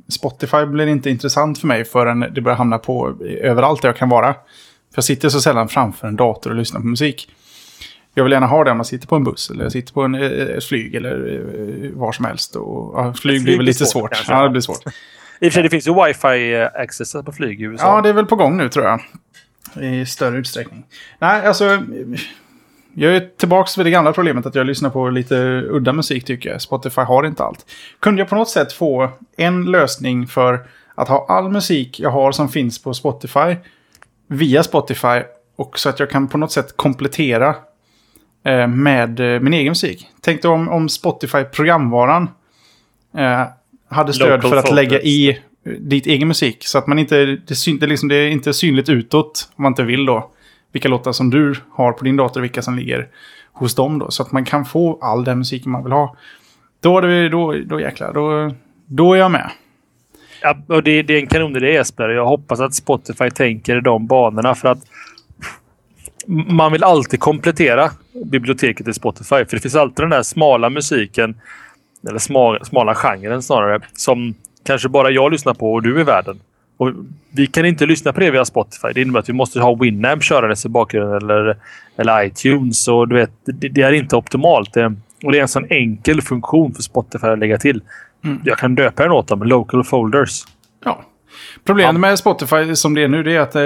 [0.10, 4.10] Spotify blir inte intressant för mig förrän det börjar hamna på överallt där jag kan
[4.10, 4.34] vara.
[4.34, 4.40] För
[4.96, 7.30] jag sitter så sällan framför en dator och lyssnar på musik.
[8.18, 10.16] Jag vill gärna ha det om man sitter på en buss eller sitter på en,
[10.16, 12.56] ett flyg eller var som helst.
[12.56, 14.16] Och, ja, flyg, flyg blir väl lite svårt.
[14.16, 14.30] svårt.
[14.30, 14.86] Ja, det blir svårt.
[14.86, 14.94] I och
[15.40, 17.96] för sig, det finns ju wifi-access på flyg i USA.
[17.96, 19.02] Ja, det är väl på gång nu tror jag.
[19.84, 20.86] I större utsträckning.
[21.20, 21.82] Nej, alltså...
[22.98, 25.36] Jag är tillbaka vid det gamla problemet att jag lyssnar på lite
[25.70, 26.62] udda musik tycker jag.
[26.62, 27.66] Spotify har inte allt.
[28.00, 32.32] Kunde jag på något sätt få en lösning för att ha all musik jag har
[32.32, 33.56] som finns på Spotify
[34.28, 35.22] via Spotify
[35.56, 37.56] och så att jag kan på något sätt komplettera
[38.46, 40.08] Eh, med eh, min egen musik.
[40.22, 42.30] Tänk dig om, om Spotify-programvaran
[43.18, 43.44] eh,
[43.90, 44.76] hade stöd Local för att focus.
[44.76, 45.40] lägga i
[45.80, 46.68] ditt egen musik.
[46.68, 49.72] Så att man inte, det, syn, det, liksom, det är inte synligt utåt, om man
[49.72, 50.32] inte vill då.
[50.72, 53.08] Vilka låtar som du har på din dator och vilka som ligger
[53.54, 54.12] hos dem då.
[54.12, 56.16] Så att man kan få all den musiken man vill ha.
[56.80, 58.56] Då, är det, då, då jäklar, då,
[58.86, 59.52] då är jag med.
[60.42, 62.10] Ja, och det, det är en kanonidé Jesper.
[62.10, 64.56] Jag hoppas att Spotify tänker i de banorna.
[64.56, 64.80] För att
[66.28, 67.92] man vill alltid komplettera
[68.26, 69.46] biblioteket i Spotify.
[69.46, 71.36] För det finns alltid den där smala musiken,
[72.10, 74.34] eller smala, smala genren snarare, som
[74.66, 76.40] kanske bara jag lyssnar på och du i världen.
[76.78, 76.92] Och
[77.32, 78.88] vi kan inte lyssna på det via Spotify.
[78.94, 81.58] Det innebär att vi måste ha Winamp körandes i bakgrunden eller,
[81.98, 82.88] eller iTunes.
[82.88, 84.74] Och du vet, det, det är inte optimalt.
[84.74, 87.82] Det, och det är en sån enkel funktion för Spotify att lägga till.
[88.24, 88.42] Mm.
[88.44, 90.44] Jag kan döpa den åt dem, Local Folders.
[90.86, 91.02] Ja,
[91.64, 93.64] Problemet med Spotify som det är nu det är att eh,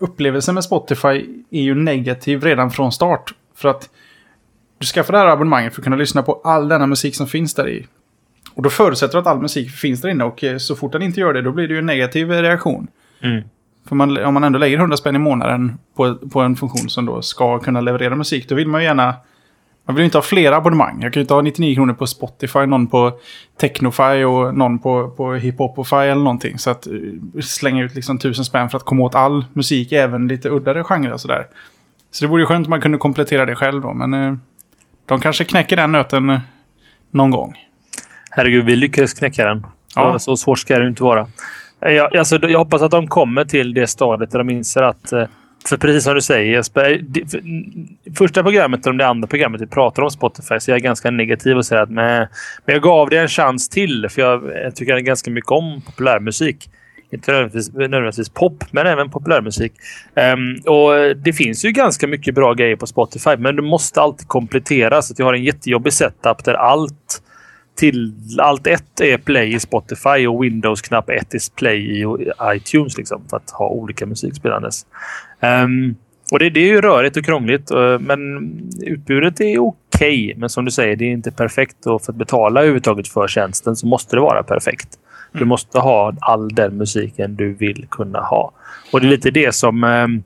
[0.00, 3.34] upplevelsen med Spotify är ju negativ redan från start.
[3.56, 3.90] För att
[4.78, 7.54] du skaffar det här abonnemanget för att kunna lyssna på all denna musik som finns
[7.54, 7.86] där i.
[8.54, 11.02] Och då förutsätter du att all musik finns där inne och eh, så fort den
[11.02, 12.88] inte gör det då blir det ju en negativ reaktion.
[13.20, 13.42] Mm.
[13.88, 17.06] För man, om man ändå lägger 100 spänn i månaden på, på en funktion som
[17.06, 19.14] då ska kunna leverera musik då vill man ju gärna
[19.84, 21.02] man vill inte ha flera abonnemang.
[21.02, 23.12] Jag kan ju inte ha 99 kronor på Spotify, någon på
[23.60, 26.58] Technofy och någon på, på Hiphopify eller någonting.
[26.58, 30.28] Så att uh, slänga ut liksom tusen spänn för att komma åt all musik, även
[30.28, 31.46] lite uddare genrer och sådär.
[32.10, 34.36] Så det vore ju skönt om man kunde komplettera det själv då, men uh,
[35.06, 36.40] de kanske knäcker den nöten uh,
[37.10, 37.54] någon gång.
[38.30, 39.66] Herregud, vi lyckades knäcka den.
[39.94, 40.18] Ja.
[40.18, 41.26] Så svårt ska det inte vara.
[41.80, 45.12] Jag, alltså, jag hoppas att de kommer till det stadiet där de inser att
[45.68, 47.00] för precis som du säger Jesper,
[48.18, 51.56] första programmet och det andra programmet vi pratar om Spotify så jag är ganska negativ
[51.56, 52.28] och säger att men
[52.66, 56.70] jag gav det en chans till för jag, jag tycker ganska mycket om populärmusik.
[57.12, 59.72] Inte nödvändigtvis, nödvändigtvis pop, men även populärmusik.
[60.34, 64.28] Um, och Det finns ju ganska mycket bra grejer på Spotify, men du måste alltid
[64.28, 67.22] komplettera så att jag har en jättejobbig setup där allt
[67.74, 72.06] till allt ett är play i Spotify och Windows-knapp ett är play i
[72.42, 72.98] iTunes.
[72.98, 74.86] Liksom, för att ha olika musikspelandes.
[75.40, 75.96] Um,
[76.32, 78.50] och det, det, är ju rörigt och krångligt, uh, men
[78.82, 80.24] utbudet är okej.
[80.24, 80.34] Okay.
[80.36, 81.86] Men som du säger, det är inte perfekt.
[81.86, 84.88] Och för att betala överhuvudtaget för tjänsten så måste det vara perfekt.
[85.32, 85.48] Du mm.
[85.48, 88.52] måste ha all den musiken du vill kunna ha.
[88.92, 90.22] Och det är lite det som um,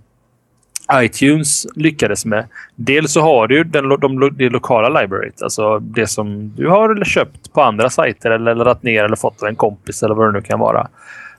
[0.92, 2.46] iTunes lyckades med.
[2.74, 7.52] Dels så har du den, de, det lokala libraryt, alltså det som du har köpt
[7.52, 10.42] på andra sajter eller laddat ner eller fått av en kompis eller vad det nu
[10.42, 10.88] kan vara.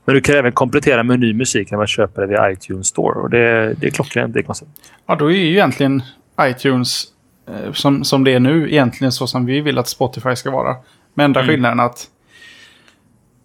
[0.04, 3.20] Men du kan även komplettera med ny musik när man köper det via iTunes Store.
[3.20, 4.70] Och det, det är klockrent, det koncept.
[5.06, 6.02] Ja, då är ju egentligen
[6.40, 7.04] iTunes
[7.48, 10.76] eh, som, som det är nu egentligen så som vi vill att Spotify ska vara.
[11.14, 11.50] Med enda mm.
[11.50, 12.06] skillnaden att...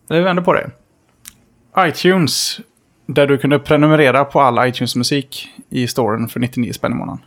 [0.07, 0.69] Det vänder på det.
[1.79, 2.59] iTunes
[3.05, 7.21] där du kunde prenumerera på all iTunes-musik i storen för 99 spänn i månaden.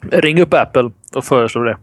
[0.00, 1.76] Ring upp Apple och föreslå det.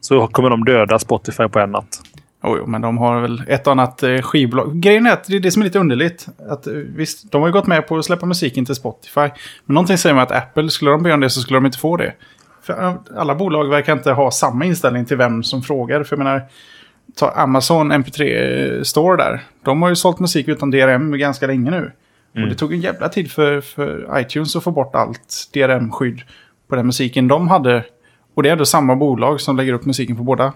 [0.00, 2.00] Så kommer de döda Spotify på en natt.
[2.42, 4.80] Oh, jo, men de har väl ett annat eh, skivbolag.
[4.80, 6.26] Grejen är att det är det som är lite underligt.
[6.48, 9.20] Att, eh, visst, de har ju gått med på att släppa musiken till Spotify.
[9.64, 11.78] Men någonting säger mig att Apple, skulle de be om det så skulle de inte
[11.78, 12.14] få det.
[12.62, 16.02] För eh, alla bolag verkar inte ha samma inställning till vem som frågar.
[16.04, 16.42] För jag menar,
[17.16, 19.40] ta Amazon MP3 Store där.
[19.64, 21.92] De har ju sålt musik utan DRM ganska länge nu.
[22.38, 22.48] Mm.
[22.48, 26.22] Och det tog en jävla tid för, för iTunes att få bort allt DRM-skydd
[26.68, 27.84] på den musiken de hade.
[28.34, 30.52] Och det är ändå samma bolag som lägger upp musiken på båda.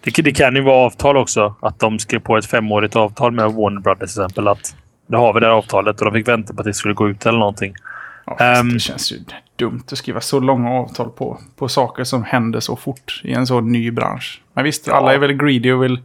[0.00, 1.54] Det, det kan ju vara avtal också.
[1.60, 4.48] Att de skrev på ett femårigt avtal med Warner Brothers till exempel.
[4.48, 4.76] Att
[5.06, 7.08] då har vi det här avtalet och de fick vänta på att det skulle gå
[7.08, 7.74] ut eller någonting.
[8.26, 9.16] Ja, um, det känns ju
[9.56, 13.46] dumt att skriva så långa avtal på, på saker som händer så fort i en
[13.46, 14.42] så ny bransch.
[14.52, 14.94] Men visst, ja.
[14.94, 16.00] alla är väl greedy och vill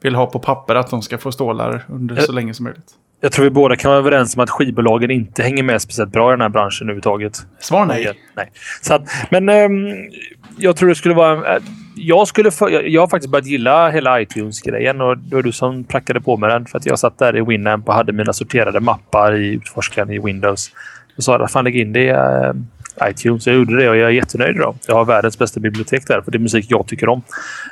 [0.00, 2.94] vill ha på papper att de ska få stålar under så länge som möjligt.
[3.20, 6.30] Jag tror vi båda kan vara överens om att skivbolagen inte hänger med speciellt bra
[6.30, 7.46] i den här branschen överhuvudtaget.
[7.58, 8.12] Svar nej.
[8.36, 8.50] nej.
[8.82, 10.10] Så att, men um,
[10.56, 11.56] jag tror det skulle vara...
[11.56, 11.62] Uh,
[11.96, 15.84] jag, skulle för, jag, har faktiskt börjat gilla hela iTunes-grejen och det var du som
[15.84, 16.66] prackade på med den.
[16.66, 20.18] För att jag satt där i Winamp och hade mina sorterade mappar i utforskaren i
[20.18, 20.72] Windows.
[21.16, 22.52] Och sa att fan lägg in det i uh,
[23.10, 23.46] iTunes.
[23.46, 24.74] Jag gjorde det och jag är jättenöjd idag.
[24.86, 27.22] Jag har världens bästa bibliotek där för det är musik jag tycker om.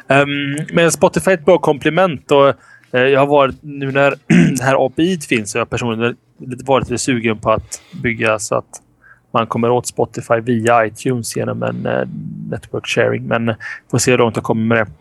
[0.08, 2.30] Um, men Spotify är ett bra komplement.
[2.30, 2.54] Och,
[2.90, 4.10] jag har varit, nu när
[4.56, 6.16] det här API finns, så jag personligen
[6.64, 8.82] varit lite sugen på att bygga så att
[9.30, 12.08] man kommer åt Spotify via iTunes genom en uh,
[12.50, 13.26] network sharing.
[13.26, 13.54] Men
[13.90, 14.92] får se hur långt jag kommer med det.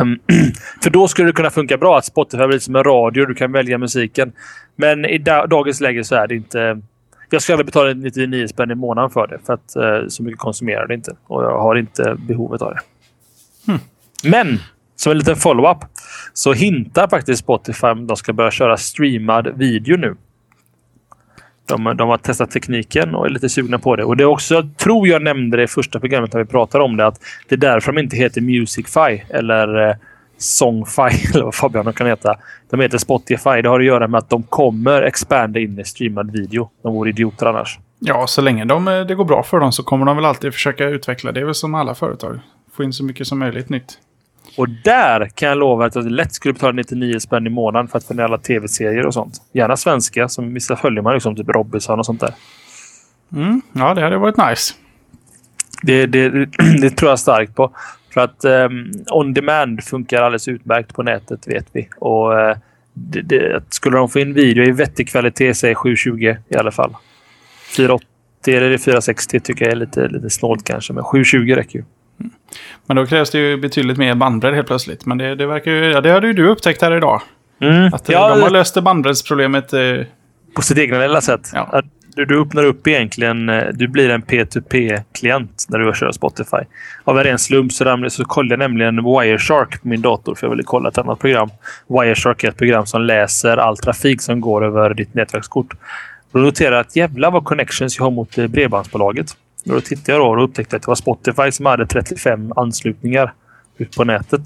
[0.00, 0.18] Um,
[0.82, 3.26] för då skulle det kunna funka bra att Spotify blir som en radio.
[3.26, 4.32] Du kan välja musiken.
[4.76, 6.80] Men i da dagens läge så är det inte...
[7.30, 9.38] Jag ska aldrig betala 99 spänn i månaden för det.
[9.46, 11.16] För att uh, så mycket konsumerar det inte.
[11.26, 12.80] Och jag har inte behovet av det.
[13.72, 13.80] Hmm.
[14.24, 14.58] Men
[14.98, 15.78] som en liten follow-up
[16.32, 20.16] så hintar faktiskt Spotify att de ska börja köra streamad video nu.
[21.66, 24.04] De, de, har testat tekniken och är lite sugna på det.
[24.04, 26.84] Och det är också, jag tror jag nämnde det i första programmet när vi pratade
[26.84, 29.96] om det, att det är därför de inte heter Musicfy eller eh,
[30.38, 31.02] Songfy
[31.34, 32.34] eller vad Fabian kan heta.
[32.70, 33.62] De heter Spotify.
[33.62, 36.70] Det har att göra med att de kommer expanda in i streamad video.
[36.82, 37.78] De vore idioter annars.
[37.98, 40.54] Ja, så länge de, eh, det går bra för dem så kommer de väl alltid
[40.54, 41.32] försöka utveckla.
[41.32, 42.40] Det är väl som alla företag.
[42.76, 43.98] Få in så mycket som möjligt nytt.
[44.56, 47.98] Och där kan jag lova att jag lätt skulle betala 99 spänn i månaden för
[47.98, 49.34] att få alla tv-serier och sånt.
[49.52, 52.34] Gärna svenska, som vissa följer man liksom, typ Robinson och sånt där.
[53.32, 54.74] Mm, ja, det hade varit nice.
[55.82, 56.28] Det, det,
[56.80, 57.70] det tror jag starkt på.
[58.14, 61.88] För att um, on demand funkar alldeles utmärkt på nätet, vet vi.
[61.98, 62.56] Och uh,
[62.92, 66.96] det, det, Skulle de få in video i vettig kvalitet, säg 720 i alla fall.
[67.76, 68.08] 480
[68.46, 71.84] eller 460 tycker jag är lite, lite snålt kanske, men 720 räcker ju.
[72.86, 75.06] Men då krävs det ju betydligt mer bandbredd helt plötsligt.
[75.06, 77.22] Men det, det verkar ju, ja, det hade ju du upptäckt här idag.
[77.60, 77.94] Mm.
[77.94, 79.72] Att eh, ja, de har löst bandbreddsproblemet.
[79.72, 79.80] Eh...
[80.54, 81.50] På sitt egna lilla sätt.
[81.54, 81.82] Ja.
[82.18, 86.56] Du, du öppnar upp egentligen, eh, du blir en P2P-klient när du kör Spotify.
[87.04, 90.46] Av en ren slump så, ramlade, så kollade jag nämligen Wireshark på min dator för
[90.46, 91.50] jag ville kolla ett annat program.
[91.88, 95.74] Wireshark är ett program som läser all trafik som går över ditt nätverkskort.
[96.32, 99.36] Då noterar jag att jävlar vad connections jag har mot eh, bredbandsbolaget.
[99.68, 103.32] Men då tittade jag då och upptäckte att det var Spotify som hade 35 anslutningar
[103.78, 104.40] ut på nätet.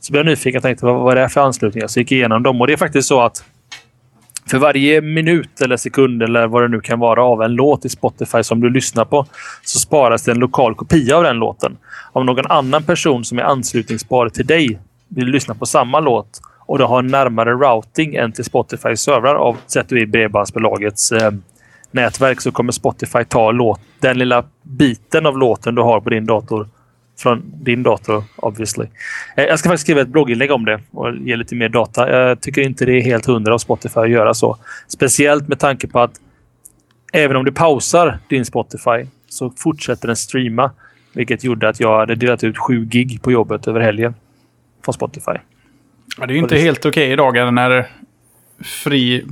[0.00, 1.86] Så blev jag nyfiken och tänkte vad, vad är det för anslutningar?
[1.86, 3.44] Så gick jag igenom dem och det är faktiskt så att
[4.50, 7.88] för varje minut eller sekund eller vad det nu kan vara av en låt i
[7.88, 9.26] Spotify som du lyssnar på
[9.62, 11.76] så sparas det en lokal kopia av den låten.
[12.12, 16.78] Om någon annan person som är anslutningsbar till dig vill lyssna på samma låt och
[16.78, 21.30] du har en närmare routing än till Spotifys servrar av sett du i bredbandsbolagets eh,
[21.94, 26.26] nätverk så kommer Spotify ta låt, den lilla biten av låten du har på din
[26.26, 26.68] dator
[27.18, 28.86] från din dator, obviously.
[29.36, 32.10] Eh, jag ska faktiskt skriva ett blogginlägg om det och ge lite mer data.
[32.10, 34.58] Jag tycker inte det är helt hundra av Spotify att göra så.
[34.88, 36.20] Speciellt med tanke på att
[37.12, 40.70] även om du pausar din Spotify så fortsätter den streama.
[41.12, 44.14] Vilket gjorde att jag hade delat ut 7 gig på jobbet över helgen
[44.84, 45.32] från Spotify.
[46.18, 47.86] Ja, det är ju inte helt okej okay i dagar när
[48.64, 49.24] fri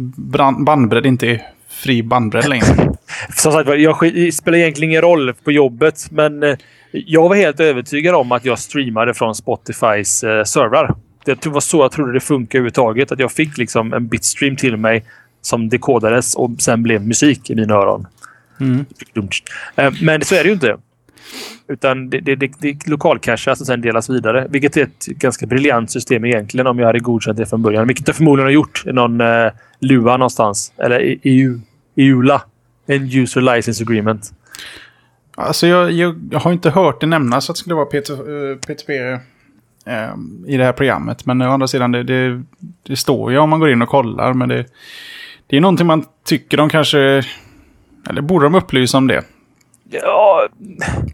[0.58, 1.42] bandbredd inte är
[1.82, 2.64] fri bandbredd längre.
[3.36, 6.56] Som sagt jag spelar egentligen ingen roll på jobbet, men eh,
[6.92, 10.94] jag var helt övertygad om att jag streamade från Spotifys eh, servrar.
[11.24, 13.12] Det var så jag trodde det funkade överhuvudtaget.
[13.12, 15.04] Att jag fick liksom en bitstream till mig
[15.42, 18.06] som dekodades och sen blev musik i mina öron.
[18.60, 18.84] Mm.
[19.76, 20.76] Eh, men så är det ju inte.
[21.68, 24.46] Utan det, det, det, det lokalcashas och sen delas vidare.
[24.50, 27.86] Vilket är ett ganska briljant system egentligen om jag hade godkänt det från början.
[27.86, 30.72] Vilket jag förmodligen har gjort i någon eh, LUA någonstans.
[30.76, 31.60] Eller EU.
[31.96, 32.42] EULA.
[32.86, 34.32] En User License Agreement.
[35.36, 39.20] Alltså jag, jag, jag, har inte hört det nämnas att det skulle vara P2P
[39.86, 40.14] eh, eh,
[40.46, 41.26] i det här programmet.
[41.26, 42.42] Men å andra sidan, det, det,
[42.82, 44.34] det, står ju om man går in och kollar.
[44.34, 44.66] Men det,
[45.46, 47.24] det är någonting man tycker de kanske...
[48.08, 49.24] Eller borde de upplysa om det?
[49.90, 50.48] Ja...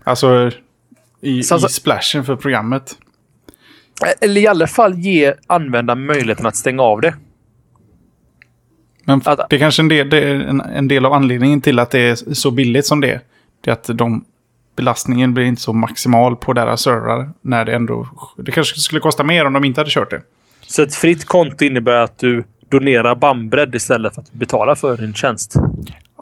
[0.04, 0.50] Alltså
[1.20, 2.96] i, alltså, i splashen för programmet.
[4.20, 7.14] Eller i alla fall ge användaren möjligheten att stänga av det.
[9.08, 11.90] Men att, det är kanske en del, är en, en, del av anledningen till att
[11.90, 13.20] det är så billigt som det är.
[13.60, 14.24] Det är att de,
[14.76, 17.30] belastningen blir inte så maximal på deras servrar.
[17.42, 18.08] När det ändå...
[18.36, 20.22] Det kanske skulle kosta mer om de inte hade kört det.
[20.66, 25.14] Så ett fritt konto innebär att du donerar bandbredd istället för att betala för din
[25.14, 25.54] tjänst?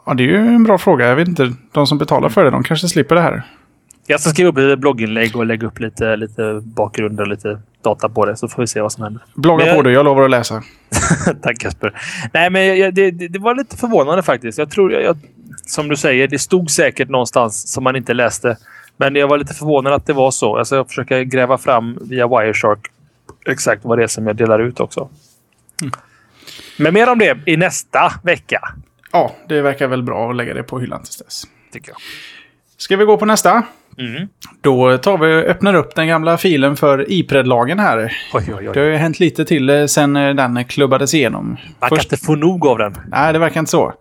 [0.05, 1.07] Ja, det är ju en bra fråga.
[1.07, 1.53] Jag vet inte.
[1.71, 3.43] De som betalar för det, de kanske slipper det här.
[4.07, 8.09] Jag ska skriva upp ett blogginlägg och lägga upp lite, lite bakgrund och lite data
[8.09, 8.37] på det.
[8.37, 9.21] Så får vi se vad som händer.
[9.33, 9.75] Blogga jag...
[9.75, 9.91] på det.
[9.91, 10.63] Jag lovar att läsa.
[11.41, 12.01] Tack Kasper.
[12.33, 14.57] Nej, men jag, det, det, var lite förvånande faktiskt.
[14.57, 15.17] Jag tror, jag,
[15.65, 18.57] som du säger, det stod säkert någonstans som man inte läste.
[18.97, 20.57] Men jag var lite förvånad att det var så.
[20.57, 22.91] Alltså, jag försöker gräva fram via Wireshark
[23.45, 25.09] exakt vad det är som jag delar ut också.
[25.81, 25.93] Mm.
[26.77, 28.59] Men mer om det i nästa vecka.
[29.11, 31.43] Ja, det verkar väl bra att lägga det på hyllan tills dess.
[31.71, 31.97] Tycker jag.
[32.77, 33.63] Ska vi gå på nästa?
[33.99, 34.27] Mm.
[34.61, 38.17] Då tar vi och öppnar upp den gamla filen för Ipred-lagen här.
[38.33, 38.69] Oj, oj, oj.
[38.73, 41.57] Det har ju hänt lite till eh, sen eh, den klubbades igenom.
[41.79, 42.95] Man kan inte få nog av den.
[43.07, 43.93] Nej, det verkar inte så.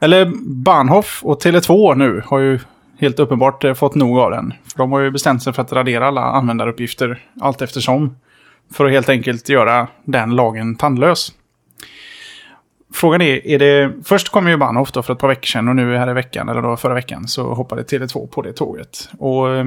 [0.00, 0.32] Eller
[0.64, 2.58] Bahnhof och Tele2 nu har ju
[3.00, 4.54] helt uppenbart eh, fått nog av den.
[4.72, 8.16] För de har ju bestämt sig för att radera alla användaruppgifter allt eftersom.
[8.74, 11.32] För att helt enkelt göra den lagen tandlös.
[12.92, 13.92] Frågan är, är det...
[14.04, 16.48] Först kom ju Bahnhof då för ett par veckor sedan och nu här i veckan,
[16.48, 19.08] eller då förra veckan, så hoppade Tele2 på det tåget.
[19.18, 19.64] Och eh,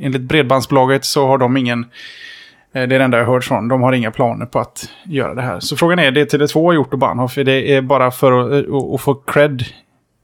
[0.00, 1.80] enligt Bredbandsbolaget så har de ingen...
[1.80, 1.86] Eh,
[2.72, 3.68] det är det enda jag har hört från.
[3.68, 5.60] De har inga planer på att göra det här.
[5.60, 8.74] Så frågan är, det Tele2 har gjort och Bahnhof, är det bara för att, eh,
[8.74, 9.64] att, att få cred?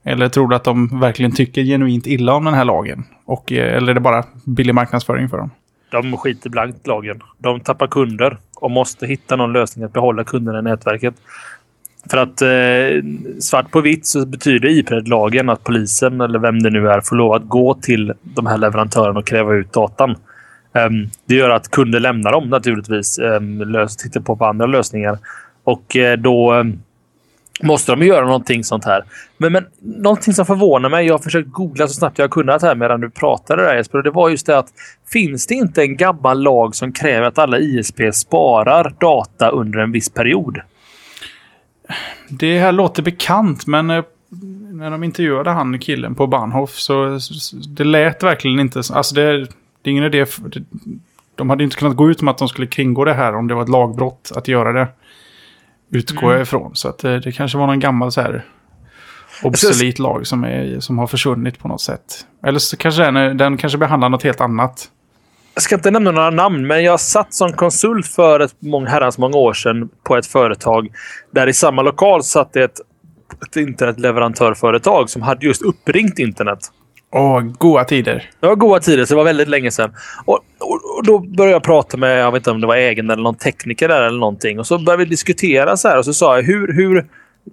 [0.03, 3.03] Eller tror du att de verkligen tycker genuint illa om den här lagen?
[3.25, 5.49] Och, eller är det bara billig marknadsföring för dem?
[5.91, 7.21] De skiter blankt lagen.
[7.37, 11.15] De tappar kunder och måste hitta någon lösning att behålla kunderna i nätverket.
[12.09, 13.03] För att eh,
[13.39, 17.33] svart på vitt så betyder Ipred-lagen att polisen eller vem det nu är får lov
[17.33, 20.15] att gå till de här leverantörerna och kräva ut datan.
[20.73, 23.19] Um, det gör att kunder lämnar dem naturligtvis.
[23.19, 25.17] Um, lös, tittar på, på andra lösningar.
[25.63, 26.79] Och eh, då um,
[27.61, 29.03] måste de göra någonting sånt här.
[29.37, 31.05] Men, men någonting som förvånar mig.
[31.05, 33.97] Jag har försökt googla så snabbt jag har kunnat här medan du pratade där Jesper.
[33.97, 34.67] Och det var just det att
[35.11, 39.91] finns det inte en gammal lag som kräver att alla ISP sparar data under en
[39.91, 40.61] viss period?
[42.29, 44.03] Det här låter bekant, men eh,
[44.73, 47.19] när de intervjuade han killen på Bahnhof så
[47.67, 48.79] det lät verkligen inte...
[48.93, 50.25] Alltså det, det är ingen idé.
[51.35, 53.53] De hade inte kunnat gå ut med att de skulle kringgå det här om det
[53.53, 54.87] var ett lagbrott att göra det.
[55.89, 56.33] Utgår mm.
[56.33, 56.75] jag ifrån.
[56.75, 58.45] Så att det, det kanske var någon gammal så här
[59.43, 62.27] obsolit lag som, är, som har försvunnit på något sätt.
[62.43, 64.89] Eller så kanske den, den kanske behandlar något helt annat
[65.53, 69.17] jag ska inte nämna några namn, men jag satt som konsult för ett mång, herrans
[69.17, 70.87] många år sedan på ett företag
[71.31, 72.79] där i samma lokal satt ett,
[73.47, 76.59] ett internetleverantörföretag som hade just uppringt internet.
[77.15, 78.29] Åh, goa tider.
[78.39, 79.93] Det var goa tider, så det var väldigt länge sedan.
[80.25, 83.09] Och, och, och, då började jag prata med, jag vet inte om det var ägaren
[83.09, 84.59] eller någon tekniker där eller någonting.
[84.59, 87.05] Och så började vi diskutera så här och så sa jag hur, hur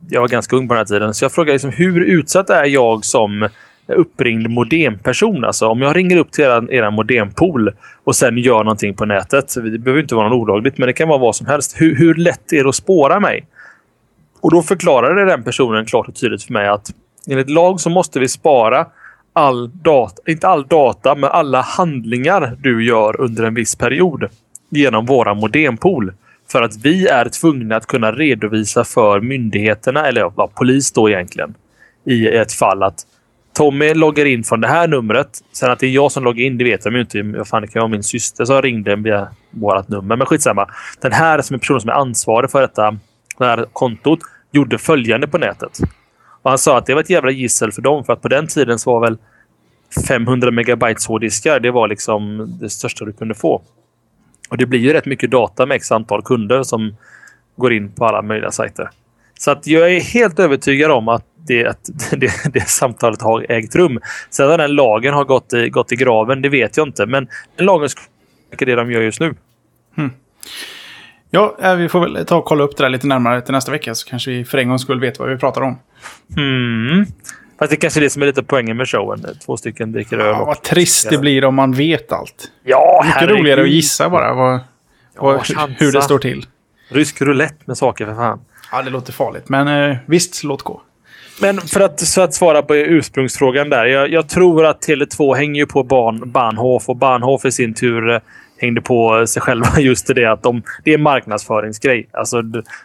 [0.09, 2.65] jag var ganska ung på den här tiden, så jag frågade liksom, hur utsatt är
[2.65, 3.49] jag som
[3.92, 5.44] uppringd modemperson.
[5.44, 7.70] Alltså om jag ringer upp till er, er modempool
[8.05, 9.55] och sen gör någonting på nätet.
[9.55, 11.81] Det behöver inte vara något olagligt, men det kan vara vad som helst.
[11.81, 13.46] Hur, hur lätt är det att spåra mig?
[14.40, 16.90] Och då förklarade den personen klart och tydligt för mig att
[17.31, 18.87] enligt lag så måste vi spara
[19.33, 24.29] all data, inte all data, men alla handlingar du gör under en viss period
[24.70, 26.12] genom våra modempool.
[26.53, 31.55] För att vi är tvungna att kunna redovisa för myndigheterna, eller ja, polis då egentligen,
[32.05, 33.07] i ett fall att
[33.61, 35.29] Tommy loggar in från det här numret.
[35.53, 37.23] Sen att det är jag som loggar in, det vet de ju inte.
[37.23, 40.16] Vad fan, det kan vara min syster som ringde via vårt nummer.
[40.16, 40.68] Men skitsamma.
[41.01, 42.99] Den här som är personen som är ansvarig för detta
[43.38, 44.18] det här kontot
[44.53, 45.79] gjorde följande på nätet.
[46.42, 48.05] Och han sa att det var ett jävla gissel för dem.
[48.05, 49.18] För att på den tiden så var väl
[50.09, 53.62] 500 megabytes hårddiskar det var liksom det största du kunde få.
[54.51, 56.96] Och det blir ju rätt mycket data med x antal kunder som
[57.57, 58.90] går in på alla möjliga sajter.
[59.38, 63.75] Så att jag är helt övertygad om att det, att det, det samtalet har ägt
[63.75, 64.01] rum.
[64.31, 67.07] Sen att den lagen har gått i, gått i graven, det vet jag inte.
[67.07, 67.89] Men den lagen
[68.51, 69.35] är det de gör just nu.
[69.97, 70.11] Hmm.
[71.31, 73.73] Ja, eh, vi får väl ta och kolla upp det där lite närmare till nästa
[73.73, 75.79] vecka så kanske vi för en gångs skull vet vad vi pratar om.
[76.37, 77.07] Mm.
[77.59, 79.27] Fast det kanske är det som är lite poängen med showen.
[79.45, 80.27] Två stycken dricker öl.
[80.27, 82.51] Ja, vad trist det blir om man vet allt.
[82.65, 83.39] Ja, Mycket herregud.
[83.39, 84.61] roligare att gissa bara vad,
[85.17, 85.47] vad,
[85.79, 86.47] hur det står till.
[86.89, 88.40] Rysk roulette med saker för fan.
[88.73, 89.48] Ja, det låter farligt.
[89.48, 90.83] Men eh, visst, låt gå.
[91.41, 93.87] Men för att, så att svara på ursprungsfrågan där.
[93.87, 98.21] Jag, jag tror att Tele2 hänger på ban, Bahnhof och Bahnhof i sin tur eh,
[98.59, 102.09] hängde på eh, sig själva just det att de, det är en marknadsföringsgrej.
[102.13, 102.43] Alltså,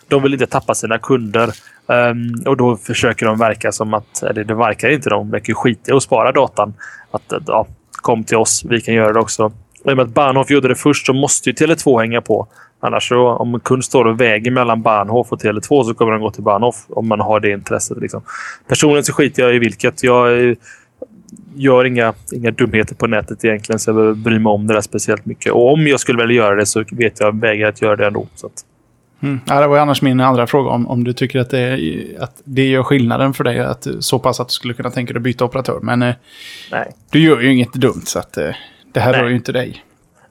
[0.08, 1.50] de vill inte tappa sina kunder.
[1.88, 5.92] Um, och då försöker de verka som att, eller det verkar inte, de verkar skita
[5.92, 6.74] i att spara datan.
[7.12, 9.44] Att eh, ja, kom till oss, vi kan göra det också.
[9.84, 12.48] Och I och med att Bahnhof gjorde det först så måste ju Tele2 hänga på.
[12.86, 16.32] Annars så, om kund står och väger mellan Bahnhof och Tele2 så kommer den gå
[16.32, 17.98] till Bahnhof om man har det intresset.
[17.98, 18.22] Liksom.
[18.68, 20.04] Personligen så skiter jag i vilket.
[20.04, 20.56] Jag
[21.56, 25.26] gör inga, inga dumheter på nätet egentligen, så jag bryr mig om det där speciellt
[25.26, 25.52] mycket.
[25.52, 28.28] Och om jag skulle vilja göra det så vet jag vägar att göra det ändå.
[28.36, 28.66] Så att...
[29.24, 29.40] Mm.
[29.46, 31.80] Ja, det var annars min andra fråga om, om du tycker att det,
[32.20, 33.60] att det gör skillnaden för dig.
[33.60, 35.80] Att, så pass att du skulle kunna tänka dig att byta operatör.
[35.82, 36.16] Men eh,
[37.12, 38.50] du gör ju inget dumt så att eh,
[38.94, 39.22] det här Nej.
[39.22, 39.84] rör ju inte dig.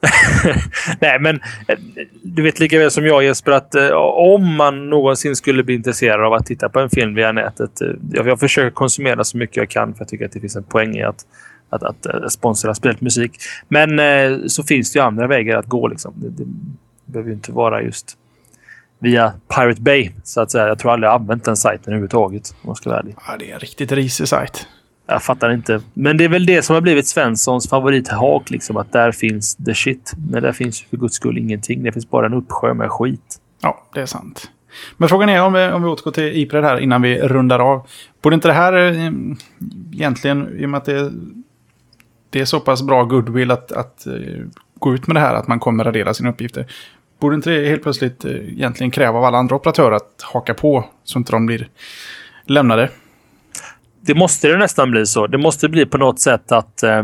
[0.99, 1.77] Nej, men eh,
[2.21, 6.25] du vet lika väl som jag Jesper att eh, om man någonsin skulle bli intresserad
[6.25, 7.81] av att titta på en film via nätet.
[7.81, 10.55] Eh, jag, jag försöker konsumera så mycket jag kan för jag tycker att det finns
[10.55, 11.25] en poäng i att,
[11.69, 13.31] att, att, att sponsra spelmusik.
[13.67, 15.87] Men eh, så finns det ju andra vägar att gå.
[15.87, 16.13] Liksom.
[16.15, 16.43] Det, det,
[17.05, 18.17] Det behöver ju inte vara just
[18.99, 20.11] via Pirate Bay.
[20.23, 20.67] Så att säga.
[20.67, 22.55] Jag tror aldrig jag använt den sajten överhuvudtaget.
[22.61, 23.15] Om jag ska vara ärlig.
[23.27, 24.67] Ja, det är en riktigt risig sajt.
[25.07, 25.81] Jag fattar inte.
[25.93, 28.49] Men det är väl det som har blivit Svenssons favorithak.
[28.49, 30.13] Liksom, att där finns the shit.
[30.31, 31.83] Men där finns för guds skull ingenting.
[31.83, 33.39] Det finns bara en uppsjö med skit.
[33.61, 34.49] Ja, det är sant.
[34.97, 37.87] Men frågan är om vi, om vi återgår till Ipred här innan vi rundar av.
[38.21, 39.11] Borde inte det här eh,
[39.93, 41.11] egentligen, i och med att det,
[42.29, 44.13] det är så pass bra goodwill att, att eh,
[44.79, 46.65] gå ut med det här, att man kommer radera sina uppgifter.
[47.19, 50.85] Borde inte det helt plötsligt eh, egentligen kräva av alla andra operatörer att haka på
[51.03, 51.69] så inte de blir
[52.45, 52.89] lämnade?
[54.05, 55.27] Det måste det nästan bli så.
[55.27, 57.03] Det måste bli på något sätt att eh,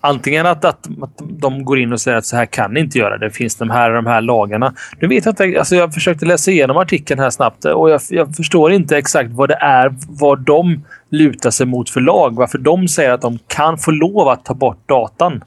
[0.00, 2.98] antingen att, att, att de går in och säger att så här kan ni inte
[2.98, 3.18] göra.
[3.18, 4.74] Det finns de här de här lagarna.
[5.00, 5.58] Nu vet jag inte.
[5.58, 9.30] Alltså jag försökte läsa igenom artikeln här snabbt eh, och jag, jag förstår inte exakt
[9.30, 12.36] vad det är, vad de lutar sig mot för lag.
[12.36, 15.42] Varför de säger att de kan få lov att ta bort datan.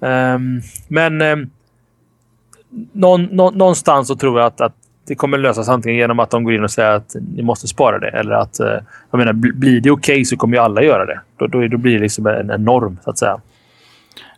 [0.00, 1.50] Um, men um,
[2.92, 4.74] någon, nå, någonstans så tror jag att, att
[5.06, 7.98] det kommer lösas antingen genom att de går in och säger att ni måste spara
[7.98, 8.08] det.
[8.08, 8.78] Eller att, eh,
[9.10, 11.20] jag menar, blir det okej okay så kommer ju alla göra det.
[11.36, 13.40] Då, då, då blir det liksom en, en norm, så att säga.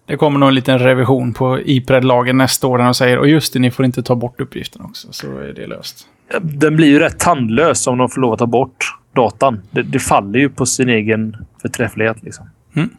[0.06, 2.78] Det kommer nog en liten revision på IPRED-lagen nästa år.
[2.78, 5.08] Där de säger och just det, ni får inte ta bort uppgiften också.
[5.10, 6.06] Så är det löst.
[6.40, 9.62] Den blir ju rätt tandlös om de får lov att ta bort datan.
[9.70, 12.22] Det, det faller ju på sin egen förträfflighet.
[12.22, 12.50] Liksom.
[12.74, 12.90] Mm.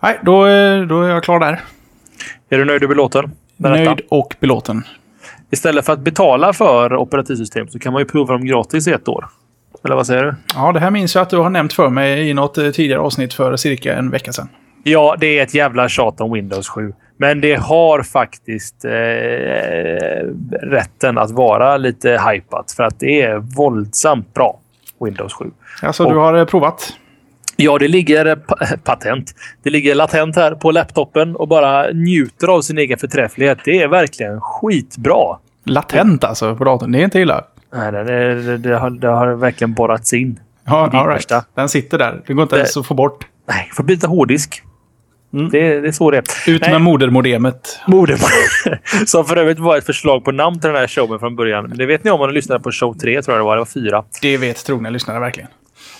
[0.00, 0.42] Nej, då,
[0.88, 1.60] då är jag klar där.
[2.48, 3.30] Är du nöjd och belåten?
[3.56, 4.82] Nöjd och belåten.
[5.50, 9.08] Istället för att betala för operativsystem så kan man ju prova dem gratis i ett
[9.08, 9.28] år.
[9.84, 10.34] Eller vad säger du?
[10.54, 13.00] Ja, det här minns jag att du har nämnt för mig i något eh, tidigare
[13.00, 14.48] avsnitt för cirka en vecka sedan.
[14.82, 16.92] Ja, det är ett jävla tjat om Windows 7.
[17.16, 18.90] Men det har faktiskt eh,
[20.62, 22.72] rätten att vara lite hypat.
[22.72, 24.58] För att det är våldsamt bra,
[25.00, 25.50] Windows 7.
[25.82, 26.92] Alltså, Och, du har eh, provat?
[27.60, 28.36] Ja, det ligger
[28.76, 29.34] patent.
[29.62, 33.58] Det ligger latent här på laptopen och bara njuter av sin egen förträfflighet.
[33.64, 35.38] Det är verkligen skitbra.
[35.64, 36.92] Latent alltså på datorn?
[36.92, 37.44] Det är inte illa.
[37.74, 38.04] Nej, det,
[38.42, 40.40] det, det, har, det har verkligen borrats in.
[40.64, 41.32] Ja, all right.
[41.54, 42.22] Den sitter där.
[42.26, 43.26] Det går inte ens att få bort.
[43.48, 44.62] Nej, får byta hårddisk.
[45.32, 45.50] Mm.
[45.50, 46.50] Det, det är så det är.
[46.50, 46.80] Ut med Nej.
[46.80, 47.80] modermodemet.
[47.86, 48.80] Modermodemet.
[49.06, 51.72] Som för övrigt var ett förslag på namn till den här showen från början.
[51.76, 53.56] Det vet ni om man lyssnade på show 3, tror jag det var.
[53.56, 54.04] Det var fyra.
[54.22, 55.48] Det vet trogna lyssnare verkligen.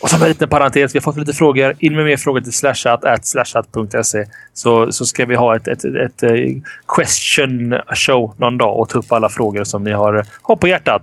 [0.01, 1.75] Och som en liten parentes, vi har fått lite frågor.
[1.79, 5.95] In med mer frågor till slashat, slashat.se så, så ska vi ha ett, ett, ett,
[5.95, 6.63] ett, eh,
[6.97, 10.69] question show någon dag och ta upp alla frågor som ni har, eh, har på
[10.69, 11.03] hjärtat.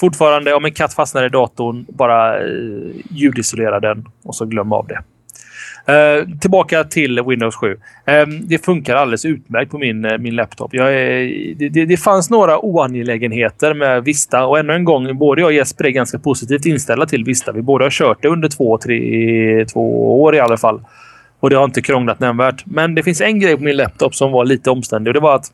[0.00, 2.46] Fortfarande, om en katt fastnar i datorn, bara eh,
[3.10, 5.02] ljudisolera den och så glöm av det.
[5.86, 7.76] Eh, tillbaka till Windows 7.
[8.04, 10.74] Eh, det funkar alldeles utmärkt på min, eh, min laptop.
[10.74, 15.40] Jag är, det, det, det, fanns några oangelägenheter med Vista och ännu en gång, både
[15.40, 17.52] jag och Jesper är ganska positivt inställda till Vista.
[17.52, 20.80] Vi båda har kört det under två, tre, två år i alla fall.
[21.40, 22.66] Och det har inte krånglat nämnvärt.
[22.66, 25.34] Men det finns en grej på min laptop som var lite omständig och det var
[25.34, 25.52] att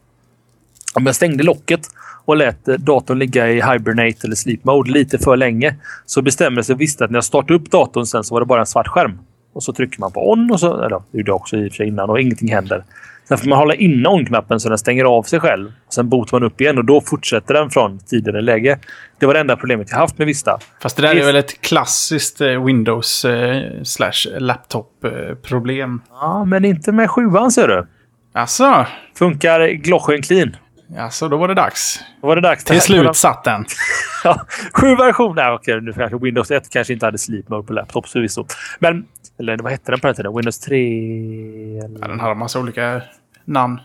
[0.95, 1.81] om jag stängde locket
[2.25, 5.75] och lät eh, datorn ligga i hibernate eller sleep mode lite för länge
[6.07, 8.61] så bestämde sig Vista att när jag startade upp datorn sen så var det bara
[8.61, 9.19] en svart skärm.
[9.57, 10.77] Och så trycker man på on och så...
[10.77, 12.85] Eller det gjorde jag också i och för sig innan och ingenting händer.
[13.29, 15.73] Sen får man hålla inne on-knappen så den stänger av sig själv.
[15.89, 18.79] Sen botar man upp igen och då fortsätter den från tidigare läge.
[19.19, 20.59] Det var det enda problemet jag haft med Vista.
[20.83, 26.03] Fast det där är väl ett klassiskt eh, Windows eh, slash laptop-problem?
[26.11, 27.87] Ja, men inte med sjuan ser du.
[28.33, 28.87] Alltså.
[29.15, 30.57] Funkar Glochen clean.
[30.95, 32.01] Ja, så då var det dags.
[32.21, 32.65] Då var det dags.
[32.65, 33.65] Till slut satt den.
[34.25, 35.55] ja, sju versioner.
[35.55, 38.47] Okej, nu kanske Windows 1 kanske inte hade sleep mode på laptop förvisso.
[38.79, 39.07] Men
[39.39, 40.37] eller vad hette den på den tiden?
[40.37, 41.79] Windows 3?
[41.79, 41.99] Eller?
[42.01, 43.03] Ja, den har en massa olika
[43.45, 43.81] namn.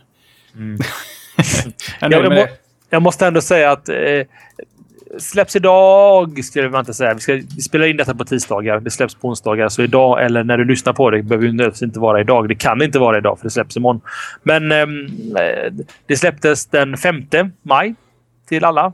[0.55, 0.77] Mm.
[1.99, 2.47] jag, jag, må,
[2.89, 3.95] jag, måste ändå säga att eh,
[5.17, 7.13] släpps idag, skulle man inte säga.
[7.13, 8.79] Vi, ska, vi spelar in detta på tisdagar.
[8.79, 9.69] Det släpps på onsdagar.
[9.69, 12.47] Så idag, eller när du lyssnar på det, behöver det inte vara idag.
[12.47, 14.01] Det kan inte vara idag, för det släpps imorgon.
[14.43, 15.05] Men ehm,
[15.35, 15.73] eh,
[16.05, 17.23] det släpptes den 5
[17.61, 17.95] maj
[18.49, 18.93] till alla.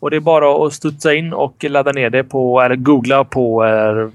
[0.00, 3.64] Och det är bara att studsa in och ladda ner det på, eller googla på
[3.64, 4.08] eh,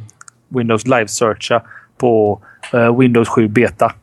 [0.49, 1.61] Windows Live-searcha
[1.97, 2.41] på
[2.73, 3.93] eh, Windows 7 Beta.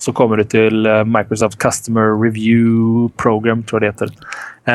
[0.00, 4.16] Så kommer du till uh, Microsoft Customer Review Program, tror jag det heter.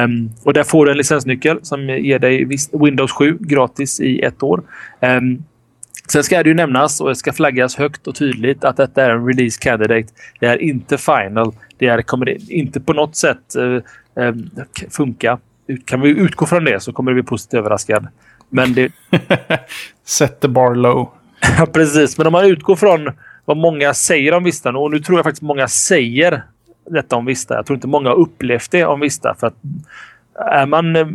[0.04, 4.44] Um, och där får du en licensnyckel som ger dig Windows 7 gratis i ett
[4.44, 4.64] år.
[5.02, 5.44] Um,
[6.08, 9.10] Sen ska det ju nämnas och det ska flaggas högt och tydligt att detta är
[9.10, 10.08] en release candidate.
[10.40, 11.54] Det är inte final.
[11.78, 13.82] Det är, kommer inte på något sätt uh,
[14.14, 14.50] um,
[14.90, 15.40] funka.
[15.86, 18.08] Kan vi utgå från det så kommer du bli positivt överraskad.
[18.50, 18.92] Men det...
[20.06, 21.10] Set the bar low.
[21.58, 22.18] Ja, precis.
[22.18, 23.12] Men om man utgår från
[23.46, 26.44] vad många säger om Vista, och nu tror jag faktiskt många säger
[26.90, 27.56] detta om Vista.
[27.56, 29.36] Jag tror inte många har upplevt det om Vista.
[29.40, 29.56] För att
[30.36, 31.08] är man eh,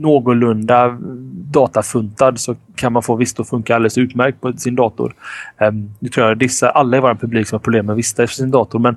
[0.00, 0.98] någorlunda
[1.50, 5.14] datafuntad så kan man få Vista att funka alldeles utmärkt på sin dator.
[5.60, 8.28] Um, nu tror jag dissa alla i vår publik som har problem med Vista i
[8.28, 8.78] sin dator.
[8.78, 8.96] Men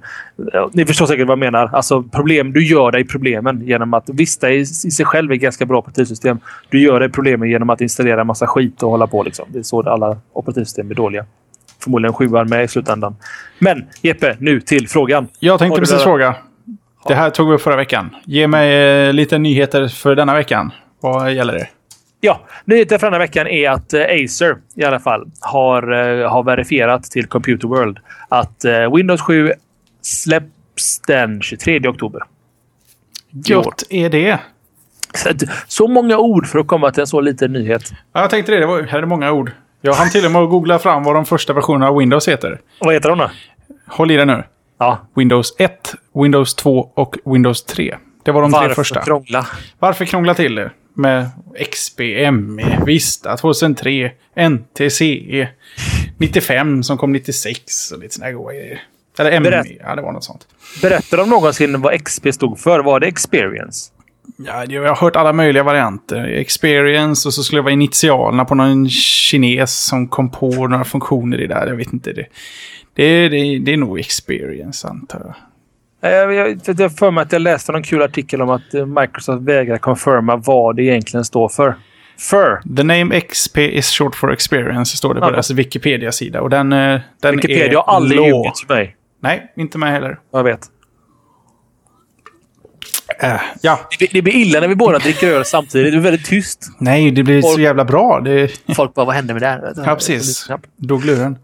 [0.55, 1.69] uh, ni förstår säkert vad jag menar.
[1.73, 5.65] Alltså, problem, du gör dig problemen genom att Vista i, i sig själv är ganska
[5.65, 6.39] bra operativsystem.
[6.69, 9.23] Du gör dig problemen genom att installera en massa skit och hålla på.
[9.23, 9.45] Liksom.
[9.49, 11.25] Det är så alla operativsystem är dåliga
[11.83, 13.15] förmodligen sjuan med i slutändan.
[13.59, 15.27] Men Jeppe, nu till frågan.
[15.39, 16.03] Jag tänkte precis där...
[16.03, 16.35] fråga.
[17.07, 18.15] Det här tog vi upp förra veckan.
[18.25, 20.71] Ge mig eh, lite nyheter för denna veckan.
[20.99, 21.67] Vad gäller det?
[22.19, 26.43] Ja, nyheten för denna veckan är att eh, Acer i alla fall har, eh, har
[26.43, 27.97] verifierat till Computer World
[28.29, 28.65] att
[28.95, 29.51] Windows 7
[30.01, 32.21] släpps den 23 oktober.
[33.31, 34.39] Gott är det.
[35.67, 37.91] Så många ord för att komma till en så liten nyhet.
[38.13, 38.59] Ja, jag tänkte det.
[38.59, 39.51] det var, här är det många ord.
[39.81, 42.61] Jag hann till och med att googla fram vad de första versionerna av Windows heter.
[42.79, 43.29] Vad heter de då?
[43.87, 44.43] Håll i det nu.
[44.77, 44.97] Ja.
[45.15, 47.95] Windows 1, Windows 2 och Windows 3.
[48.23, 48.95] Det var de Varför tre första.
[48.95, 49.47] Varför krångla?
[49.79, 50.71] Varför krångla till det?
[50.93, 51.29] Med
[51.71, 51.99] XP,
[52.31, 54.11] ME, Vista 2003,
[54.49, 55.47] NTCE,
[56.17, 58.81] 95 som kom 96 och lite sådana goa grejer.
[59.19, 60.47] Eller ME, Berätt, ja det var något sånt.
[60.81, 62.79] Berättade de någonsin vad XP stod för?
[62.79, 63.90] Var det Experience?
[64.37, 66.23] Ja, jag har hört alla möjliga varianter.
[66.23, 71.41] Experience och så skulle det vara initialerna på någon kines som kom på några funktioner
[71.41, 71.67] i det där.
[71.67, 72.13] Jag vet inte.
[72.13, 72.25] Det,
[72.95, 75.35] det, det, det är nog experience antar jag.
[76.11, 79.43] Jag, jag, jag för mig att jag läste någon kul artikel om att eh, Microsoft
[79.43, 81.75] vägrar confirma vad det egentligen står för.
[82.17, 82.75] För.
[82.77, 85.31] The name XP is short for experience, står det på ja.
[85.31, 86.41] deras Wikipedia-sida.
[86.41, 88.95] Och den, eh, den Wikipedia har aldrig ljugit för mig.
[89.19, 90.19] Nej, inte mig heller.
[90.33, 90.59] Jag vet.
[93.19, 93.79] Äh, ja.
[93.99, 95.93] Det, det, blir illa när vi båda dricker öl samtidigt.
[95.93, 96.69] Det är väldigt tyst.
[96.77, 98.19] Nej, det blir folk, så jävla bra.
[98.19, 98.51] Det...
[98.75, 99.73] Folk bara, vad hände med det här?
[99.85, 100.49] Ja, precis.
[100.77, 101.37] Dog luren.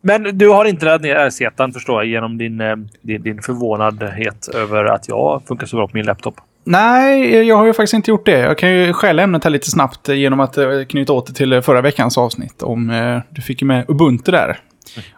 [0.00, 4.48] Men du har inte laddat ner RZ förstår jag, genom din, eh, din, din förvånadhet
[4.54, 6.34] över att jag funkar så bra på min laptop.
[6.64, 8.38] Nej, jag har ju faktiskt inte gjort det.
[8.38, 11.80] Jag kan ju stjäla ämnet här lite snabbt genom att eh, knyta åter till förra
[11.80, 12.62] veckans avsnitt.
[12.62, 14.58] Om, du fick ju med Ubuntu där.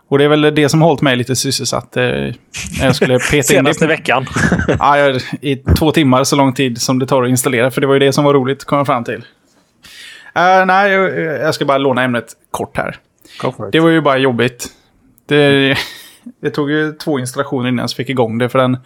[0.09, 1.97] Och det är väl det som hållit mig lite sysselsatt.
[1.97, 2.35] Eh, när
[2.81, 3.97] jag skulle peta Senaste in det.
[3.97, 4.27] veckan.
[4.79, 7.71] ja, i två timmar så lång tid som det tar att installera.
[7.71, 9.25] För det var ju det som var roligt att komma fram till.
[10.39, 12.97] Uh, nej, jag, jag, ska bara låna ämnet kort här.
[13.73, 14.69] Det var ju bara jobbigt.
[15.27, 15.77] Det,
[16.43, 18.49] det tog ju två installationer innan jag fick igång det.
[18.49, 18.79] För den,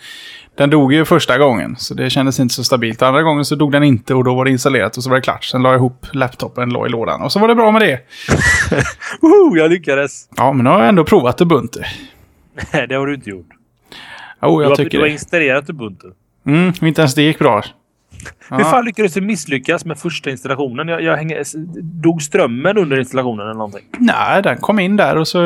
[0.55, 3.03] den dog ju första gången, så det kändes inte så stabilt.
[3.03, 5.23] Andra gången så dog den inte och då var det installerat och så var det
[5.23, 5.45] klart.
[5.45, 8.01] Sen la jag ihop laptopen, la i lådan och så var det bra med det.
[9.21, 10.29] Woho, jag lyckades!
[10.37, 11.81] Ja, men nu har jag ändå provat Ubuntu.
[12.73, 13.47] Nej, det har du inte gjort.
[14.43, 16.07] Jo, jag du, har, tycker du har installerat Ubuntu.
[16.47, 17.63] Mm, inte ens det gick bra.
[18.51, 18.57] Ja.
[18.57, 20.89] Hur fan lyckades du misslyckas med första installationen?
[20.89, 21.45] Jag, jag hänger,
[22.03, 23.85] dog strömmen under installationen eller någonting?
[23.99, 25.39] Nej, den kom in där och så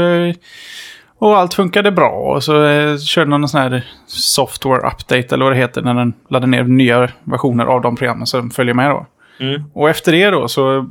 [1.19, 2.11] och allt funkade bra.
[2.11, 5.83] Och så eh, körde någon sån här software update eller vad det heter.
[5.83, 9.07] När den laddar ner nya versioner av de programmen som följer med då.
[9.41, 9.63] Mm.
[9.73, 10.91] Och efter det då så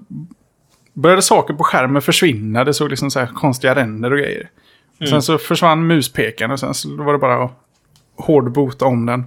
[0.93, 2.63] började saker på skärmen försvinna.
[2.63, 4.49] Det såg liksom så här konstiga ränder och grejer.
[4.99, 5.09] Mm.
[5.09, 7.51] Sen så försvann muspekaren och sen så var det bara att
[8.17, 9.23] hårdbota om den.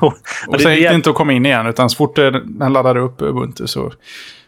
[0.48, 3.22] och sen gick det inte att komma in igen utan så fort den laddade upp
[3.22, 3.92] Ubuntu så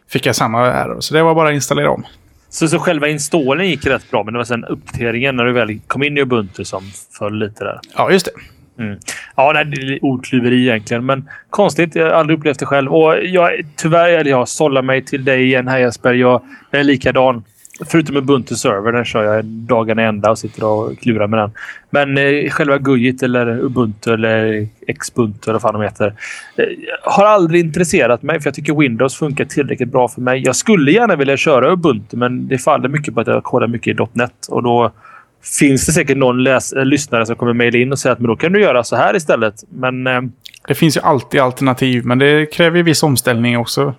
[0.08, 1.00] fick jag samma error.
[1.00, 2.04] Så det var bara att installera om.
[2.50, 5.80] Så, så själva installen gick rätt bra, men det var sen uppdateringen när du väl
[5.86, 6.82] kom in i Ubuntu som
[7.18, 7.80] föll lite där.
[7.96, 8.32] Ja, just det.
[8.82, 8.98] Mm.
[9.36, 11.94] Ja, nej, det är ordklyveri egentligen, men konstigt.
[11.94, 12.94] Jag har aldrig upplevt det själv.
[12.94, 16.12] Och jag, tyvärr, eller jag sållar mig till dig igen här Jesper.
[16.12, 17.44] Jag, jag är likadan.
[17.86, 21.50] Förutom Ubuntu server, den kör jag dagarna ända och sitter och klurar med den.
[21.90, 24.66] Men eh, själva Gujit, eller Ubuntu eller
[24.98, 26.14] Xbuntu eller vad fan de heter.
[26.56, 26.64] Eh,
[27.02, 30.42] har aldrig intresserat mig för jag tycker Windows funkar tillräckligt bra för mig.
[30.44, 34.00] Jag skulle gärna vilja köra Ubuntu men det faller mycket på att jag kodar mycket
[34.00, 34.92] i .NET och då
[35.42, 38.28] finns det säkert någon läs eh, lyssnare som kommer mejla in och säga att men
[38.28, 39.54] då kan du göra så här istället.
[39.68, 40.06] Men...
[40.06, 40.20] Eh,
[40.68, 43.94] det finns ju alltid alternativ, men det kräver ju viss omställning också.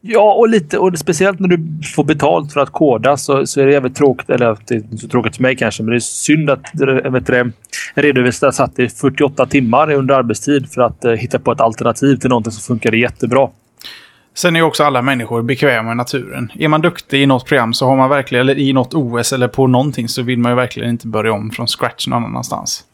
[0.00, 3.66] Ja, och lite och speciellt när du får betalt för att koda så, så är
[3.66, 4.30] det jävligt tråkigt.
[4.30, 7.10] Eller det är inte så tråkigt för mig kanske, men det är synd att eh,
[7.10, 7.52] vet du,
[7.94, 12.28] redovisaren satt i 48 timmar under arbetstid för att eh, hitta på ett alternativ till
[12.28, 13.48] någonting som funkade jättebra.
[14.34, 16.52] Sen är ju också alla människor bekväma i naturen.
[16.54, 19.48] Är man duktig i något program så har man verkligen, eller i något OS eller
[19.48, 22.84] på någonting så vill man ju verkligen inte börja om från scratch någon annanstans.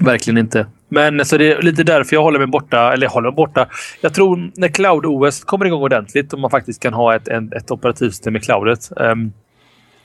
[0.00, 0.66] Verkligen inte.
[0.88, 2.92] Men så det är lite därför jag håller mig borta.
[2.92, 3.66] Eller håller mig borta.
[4.00, 7.52] Jag tror när Cloud OS kommer igång ordentligt och man faktiskt kan ha ett, ett,
[7.52, 8.92] ett operativsystem i cloudet.
[8.96, 9.32] Um,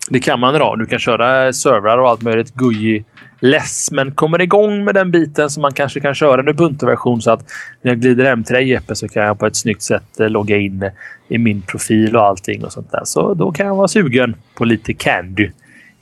[0.10, 0.80] det kan man idag.
[0.80, 3.06] Du kan köra servrar och allt möjligt GUI
[3.40, 3.92] less.
[3.92, 7.52] Men kommer igång med den biten som man kanske kan köra en Ubuntu-version så att
[7.82, 10.30] när jag glider hem till dig Jeppe så kan jag på ett snyggt sätt eh,
[10.30, 10.92] logga in
[11.28, 13.02] i min profil och allting och sånt där.
[13.04, 15.50] Så då kan jag vara sugen på lite Candy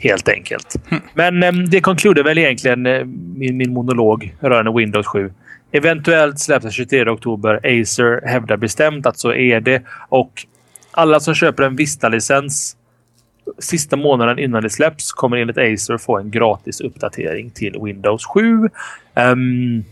[0.10, 0.76] helt enkelt.
[0.90, 1.04] Mm.
[1.14, 5.32] Men eh, det konkluderar väl egentligen eh, min, min monolog rörande Windows 7.
[5.72, 7.56] Eventuellt släpps den 23 oktober.
[7.56, 9.82] Acer hävdar bestämt att så är det.
[10.10, 10.46] Och
[10.98, 12.78] Alla som köper en Vista-licens
[13.60, 18.42] sista månaden innan det släpps kommer enligt Acer få en gratis uppdatering till Windows 7.
[18.42, 18.70] Um,
[19.16, 19.84] ehm,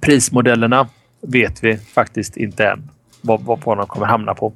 [0.00, 0.88] prismodellerna
[1.20, 4.52] vet vi faktiskt inte än vad, vad de kommer hamna på.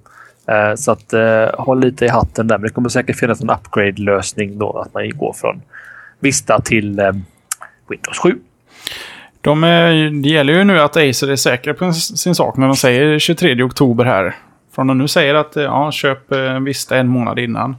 [0.46, 2.58] Eh, så att eh, håll lite i hatten där.
[2.58, 5.62] Men det kommer säkert finnas en upgrade-lösning då att man går från
[6.20, 7.12] Vista till eh,
[7.88, 8.38] Windows 7.
[9.40, 9.60] De,
[10.22, 13.62] det gäller ju nu att Acer är säkra på sin sak när de säger 23
[13.62, 14.36] oktober här.
[14.74, 17.76] Från de nu säger att ja, köp Vista en månad innan.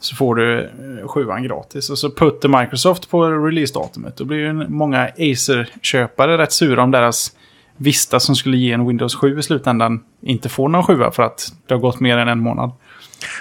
[0.00, 0.70] Så får du
[1.06, 1.90] sjuan gratis.
[1.90, 4.16] Och så putter Microsoft på releasedatumet.
[4.16, 7.32] Då blir ju många Acer-köpare rätt sura om deras
[7.78, 11.52] Vista som skulle ge en Windows 7 i slutändan inte får någon sjua för att
[11.66, 12.72] det har gått mer än en månad.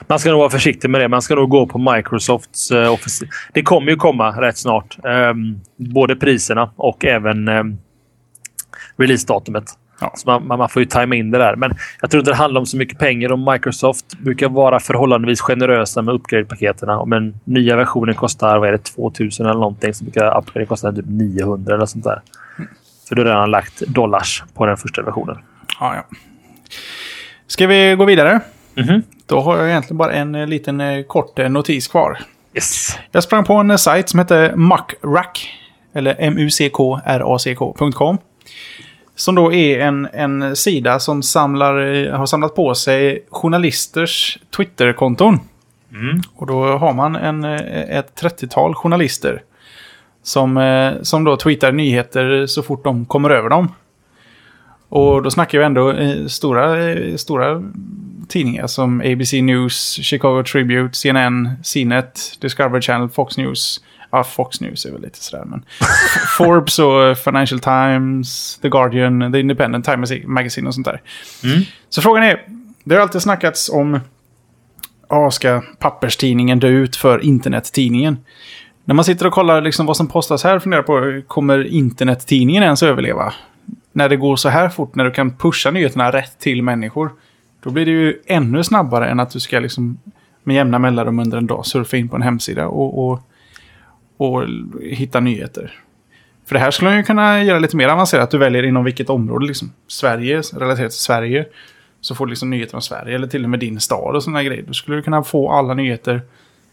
[0.08, 1.08] Man ska nog vara försiktig med det.
[1.08, 3.26] Man ska nog gå på Microsofts uh, Office.
[3.54, 4.98] Det kommer ju komma rätt snart.
[5.04, 7.78] Um, både priserna och även um,
[8.98, 9.66] releasedatumet.
[10.02, 10.12] Ja.
[10.16, 11.56] Så man, man, får ju tajma in det där.
[11.56, 11.72] Men
[12.02, 13.32] jag tror inte det handlar om så mycket pengar.
[13.32, 16.20] Och Microsoft brukar vara förhållandevis generösa med.
[16.82, 20.92] Om en nya versionen kostar vad är det, 2000 eller någonting så brukar upgrade kosta
[20.92, 22.22] typ 900 eller sånt där.
[23.08, 25.38] För då har redan lagt dollars på den första versionen.
[25.80, 26.18] Ja, ja.
[27.48, 28.40] Ska vi gå vidare?
[28.76, 29.04] Mm -hmm.
[29.26, 32.20] Då har jag egentligen bara en eh, liten eh, kort eh, notis kvar.
[32.54, 33.00] Yes.
[33.12, 35.54] Jag sprang på en sajt som heter muckrack.
[35.94, 38.18] Eller muckrack.com.
[39.16, 45.40] Som då är en, en sida som samlar, har samlat på sig journalisters Twitterkonton.
[45.92, 46.22] Mm.
[46.36, 49.42] Och då har man en, ett 30-tal journalister.
[50.24, 53.72] Som, som då tweetar nyheter så fort de kommer över dem.
[54.90, 55.94] Och då snackar vi ändå
[56.30, 56.78] stora,
[57.18, 57.64] stora
[58.28, 64.86] tidningar som ABC News, Chicago Tribute, CNN, CNET, Discovery Channel, Fox News, Ja, Fox News
[64.86, 65.46] är väl lite sådär.
[65.46, 65.66] Men
[66.38, 71.02] Forbes och Financial Times, The Guardian, The Independent, Time Magazine och sånt där.
[71.44, 71.62] Mm.
[71.90, 72.42] Så frågan är,
[72.84, 74.00] det har alltid snackats om,
[75.10, 78.18] ja, ska papperstidningen dö ut för internettidningen?
[78.88, 82.64] När man sitter och kollar liksom vad som postas här och funderar på, kommer internettidningen
[82.64, 83.34] ens överleva?
[83.92, 87.12] När det går så här fort, när du kan pusha nyheterna rätt till människor.
[87.64, 89.98] Då blir det ju ännu snabbare än att du ska liksom
[90.44, 93.22] med jämna mellanrum under en dag surfa in på en hemsida och, och
[94.18, 94.44] och
[94.82, 95.80] hitta nyheter.
[96.46, 98.24] För det här skulle man ju kunna göra lite mer avancerat.
[98.24, 99.46] Att du väljer inom vilket område.
[99.46, 99.72] Liksom.
[99.88, 101.46] Sverige, relaterat till Sverige.
[102.02, 103.16] Så får du liksom nyheter om Sverige.
[103.16, 104.64] Eller till och med din stad och sådana grejer.
[104.68, 106.22] Då skulle du kunna få alla nyheter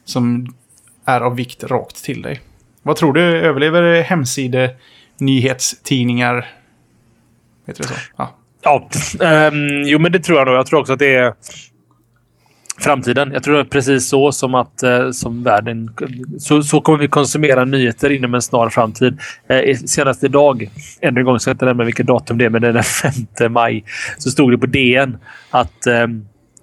[0.04, 0.54] som
[1.04, 2.40] är av vikt rakt till dig.
[2.82, 3.22] Vad tror du?
[3.22, 4.70] Överlever hemside
[5.18, 6.46] nyhetstidningar?
[7.66, 7.94] Heter det så?
[8.16, 8.34] Ja.
[8.64, 8.88] Ja,
[9.48, 10.56] um, jo men det tror jag nog.
[10.56, 11.34] Jag tror också att det är
[12.78, 13.32] framtiden.
[13.32, 15.90] Jag tror det är precis så som att eh, som världen...
[16.38, 19.18] Så, så kommer vi konsumera nyheter inom en snar framtid.
[19.48, 22.62] Eh, senast idag, ännu en gång ska jag inte nämna vilket datum det är, men
[22.62, 22.82] det är den
[23.38, 23.84] 5 maj,
[24.18, 25.18] så stod det på DN
[25.50, 26.06] att eh,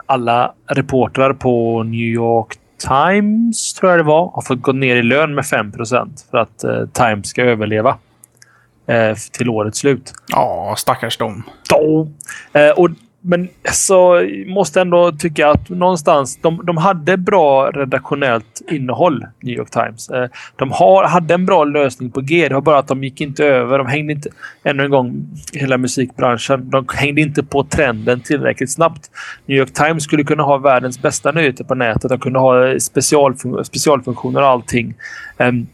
[0.06, 2.58] alla reportrar på New York
[2.88, 6.64] Times, tror jag det var, har fått gå ner i lön med 5% för att
[6.64, 7.98] eh, Times ska överleva
[8.88, 10.14] eh, till årets slut.
[10.28, 11.44] Ja, stackars dem.
[11.70, 12.08] Ja.
[12.62, 12.90] Eh, och
[13.22, 19.70] men så måste ändå tycka att någonstans, de, de hade bra redaktionellt innehåll, New York
[19.70, 20.10] Times.
[20.10, 22.48] Eh, de har, hade en bra lösning på G.
[22.48, 23.78] Det var bara att de gick inte över.
[23.78, 24.30] De hängde inte,
[24.64, 26.70] ännu en gång, hela musikbranschen.
[26.70, 29.12] De hängde inte på trenden tillräckligt snabbt.
[29.46, 32.10] New York Times skulle kunna ha världens bästa nyheter på nätet.
[32.10, 34.94] De kunde ha specialfun specialfunktioner och allting.
[35.38, 35.68] Um,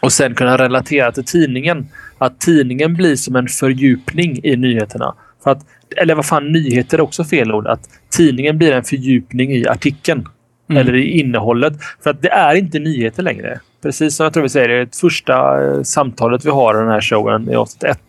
[0.00, 1.88] och sen kunna relatera till tidningen.
[2.18, 5.14] Att tidningen blir som en fördjupning i nyheterna.
[5.44, 5.66] För att
[5.96, 7.66] eller vad fan, nyheter är också fel ord.
[7.66, 10.28] Att tidningen blir en fördjupning i artikeln.
[10.68, 10.80] Mm.
[10.80, 11.72] Eller i innehållet.
[12.02, 13.60] För att det är inte nyheter längre.
[13.82, 16.88] Precis som jag tror vi säger i det första eh, samtalet vi har i den
[16.88, 18.00] här showen i avsnitt 1.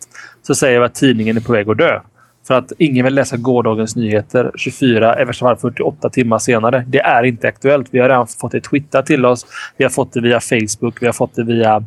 [0.42, 2.00] Så säger vi att tidningen är på väg att dö.
[2.46, 6.84] För att ingen vill läsa gårdagens nyheter 24, i värsta fall 48 timmar senare.
[6.88, 7.88] Det är inte aktuellt.
[7.90, 9.46] Vi har redan fått det twittrat till oss.
[9.76, 11.02] Vi har fått det via Facebook.
[11.02, 11.84] Vi har fått det via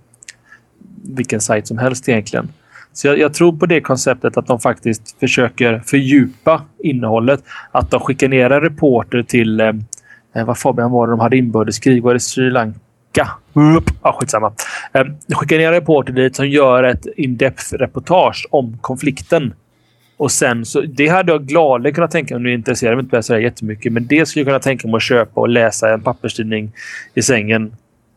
[1.04, 2.50] vilken sajt som helst egentligen.
[2.96, 7.44] Så jag, jag, tror på det konceptet att de faktiskt försöker fördjupa innehållet.
[7.72, 9.60] Att de skickar ner en reporter till...
[9.60, 9.74] Eh,
[10.36, 12.04] eh vad Fabian var det de hade inbördeskrig?
[12.04, 12.80] Var det Sri Lanka?
[14.04, 14.54] Ja, skitsamma.
[14.94, 19.54] Eh, de skickar ner en reporter dit som gör ett in-depth reportage om konflikten.
[20.18, 22.94] Och sen så, det hade jag gladeligen kunnat tänka mig är intresserad.
[22.94, 25.94] Jag inte sådär jättemycket, men det skulle jag kunna tänka mig att köpa och läsa
[25.94, 26.72] en papperstidning
[27.14, 27.76] i sängen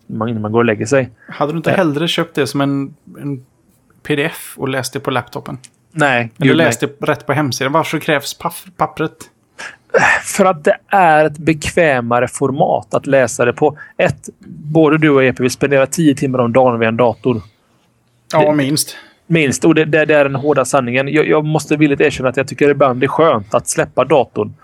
[0.09, 1.11] innan man går och lägger sig.
[1.29, 3.45] Hade du inte hellre köpt det som en, en
[4.09, 5.59] pdf och läst det på laptopen?
[5.93, 6.31] Nej.
[6.39, 7.73] Eller läst det rätt på hemsidan.
[7.73, 8.39] Varför krävs
[8.77, 9.13] pappret?
[10.25, 13.79] För att det är ett bekvämare format att läsa det på.
[13.97, 17.43] Ett, både du och EP vill spendera tio timmar om dagen vid en dator.
[18.33, 18.97] Ja, minst.
[19.27, 19.65] Minst.
[19.65, 21.09] Och det, det, det är den hårda sanningen.
[21.09, 24.55] Jag, jag måste villigt erkänna att jag tycker det ibland är skönt att släppa datorn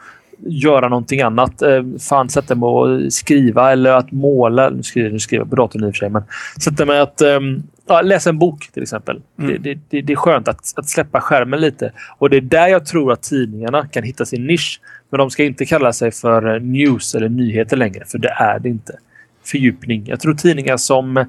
[0.47, 1.62] göra någonting annat.
[1.62, 4.70] Eh, fan, sätta mig och skriva eller att måla.
[4.70, 6.22] Nu skriver jag på datorn i och för sig, men
[6.61, 9.22] sätta mig att um, ja, läsa en bok till exempel.
[9.39, 9.62] Mm.
[9.62, 11.93] Det, det, det, är skönt att, att släppa skärmen lite.
[12.18, 14.80] Och det är där jag tror att tidningarna kan hitta sin nisch.
[15.11, 18.68] Men de ska inte kalla sig för news eller nyheter längre, för det är det
[18.68, 18.99] inte
[19.45, 20.05] fördjupning.
[20.07, 21.16] Jag tror tidningar som...
[21.16, 21.26] Eh,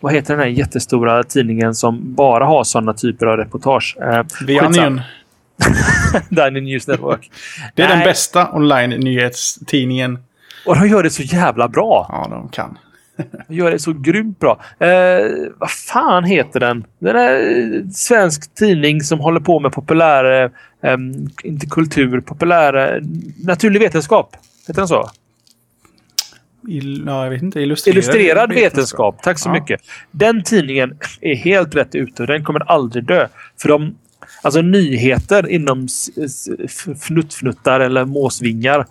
[0.00, 3.96] vad heter den här jättestora tidningen som bara har sådana typer av reportage?
[4.00, 5.00] Eh, The Onion.
[6.28, 7.30] Dine News Network.
[7.74, 7.96] Det är Nej.
[7.96, 10.18] den bästa online-nyhetstidningen.
[10.66, 12.06] Och de gör det så jävla bra.
[12.08, 12.78] Ja, de kan.
[13.48, 14.60] Gör det så grymt bra.
[14.78, 16.84] Eh, vad fan heter den?
[16.98, 20.50] Den är eh, svensk tidning som håller på med populär...
[20.82, 20.96] Eh,
[21.44, 23.02] inte kultur, populär...
[23.44, 24.36] naturlig vetenskap.
[24.66, 25.10] Heter den så?
[26.68, 28.64] Il, ja, jag vet inte, illustrerad, illustrerad vetenskap.
[28.68, 29.22] vetenskap.
[29.22, 29.52] Tack så ja.
[29.52, 29.80] mycket.
[30.10, 33.28] Den tidningen är helt rätt ute och den kommer aldrig dö.
[33.62, 33.94] För de,
[34.42, 35.88] alltså nyheter inom
[36.96, 38.86] fnuttfnuttar eller måsvingar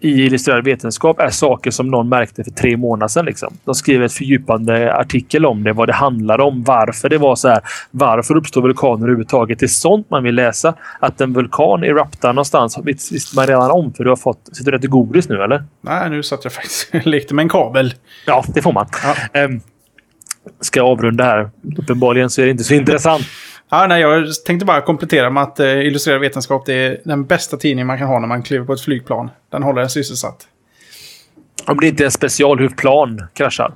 [0.00, 3.24] i illustrerad vetenskap är saker som någon märkte för tre månader sedan.
[3.24, 3.54] Liksom.
[3.64, 7.48] De skrev ett fördjupande artikel om det, vad det handlade om, varför det var så
[7.48, 7.60] här.
[7.90, 9.58] Varför uppstår vulkaner överhuvudtaget?
[9.58, 10.74] Det är sånt man vill läsa.
[11.00, 14.48] Att en vulkan eruptar någonstans visste man redan om, för du har fått...
[14.52, 15.64] Sitter du och äter godis nu, eller?
[15.80, 17.94] Nej, nu satt jag faktiskt lekte med en kabel.
[18.26, 18.86] Ja, det får man.
[19.32, 19.44] Ja.
[19.44, 19.60] Um,
[20.60, 21.50] ska jag avrunda här.
[21.78, 23.22] Uppenbarligen så är det inte så intressant.
[23.74, 27.56] Ja, nej, jag tänkte bara komplettera med att eh, Illustrerad vetenskap det är den bästa
[27.56, 29.30] tidningen man kan ha när man kliver på ett flygplan.
[29.50, 30.48] Den håller en sysselsatt.
[31.66, 33.74] Om det inte är en special hur plan kraschar?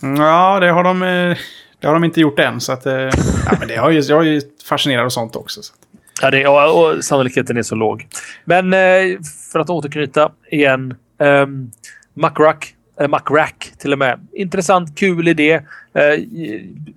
[0.00, 1.36] Ja, det har de, eh,
[1.80, 2.60] det har de inte gjort än.
[2.60, 5.62] Så att, eh, ja, men det har ju, jag är ju fascinerad av sånt också.
[5.62, 5.74] Så.
[6.22, 8.06] Ja, det, och, och sannolikheten är så låg.
[8.44, 9.18] Men eh,
[9.52, 10.94] för att återknyta igen.
[11.18, 11.70] Ehm,
[12.14, 14.20] MacRack Eh, MacRack till och med.
[14.32, 15.60] Intressant, kul idé.
[15.94, 16.24] Eh,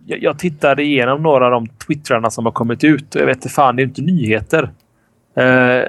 [0.05, 3.15] jag tittade igenom några av de twittrarna som har kommit ut.
[3.15, 4.71] Jag vet inte fan, det är inte nyheter.
[5.37, 5.83] Uh,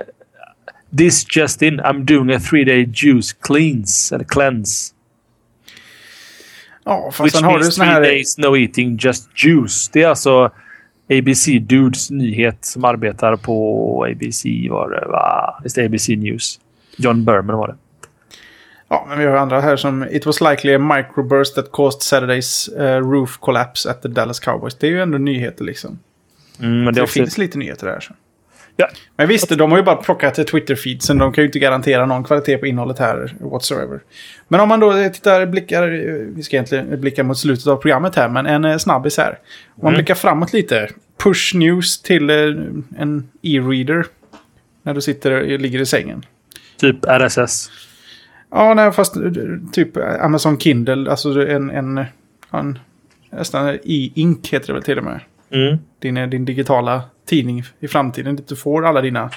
[0.99, 4.15] this just in, I'm doing a three day juice cleanse.
[4.15, 4.95] Eller cleanse.
[6.85, 8.01] Ja, fast Which sen har du såna här...
[8.01, 9.91] days no eating, just juice.
[9.93, 10.51] Det är alltså
[11.11, 15.61] ABC Dudes nyhet som arbetar på ABC var det va?
[15.63, 16.61] Visst ABC News?
[16.97, 17.77] John Berman var det.
[18.95, 22.69] Ja, men vi har andra här som It was likely a microburst that caused Saturdays
[22.69, 24.75] uh, roof collapse at the Dallas Cowboys.
[24.75, 25.99] Det är ju ändå nyheter liksom.
[26.61, 28.01] Mm, men det, det finns lite nyheter där.
[28.01, 28.15] Så.
[28.77, 28.89] Ja.
[29.17, 31.19] Men visst, de har ju bara plockat Twitter-feedsen.
[31.19, 34.01] De kan ju inte garantera någon kvalitet på innehållet här whatsoever.
[34.49, 35.89] Men om man då tittar, blickar,
[36.37, 39.29] vi ska egentligen blicka mot slutet av programmet här, men en eh, snabbis här.
[39.31, 39.37] Om
[39.83, 39.99] man mm.
[39.99, 40.89] blickar framåt lite.
[41.19, 42.37] Push news till eh,
[42.99, 44.07] en e-reader.
[44.83, 46.25] När du sitter, ligger i sängen.
[46.77, 47.71] Typ RSS.
[48.57, 49.17] Ja, nej, fast
[49.73, 52.05] typ Amazon Kindle, alltså en, en,
[52.51, 52.79] en
[53.31, 55.21] nästan e-ink heter det väl till och med.
[55.51, 55.79] Mm.
[55.99, 59.31] Din, din digitala tidning i framtiden, dit du får alla dina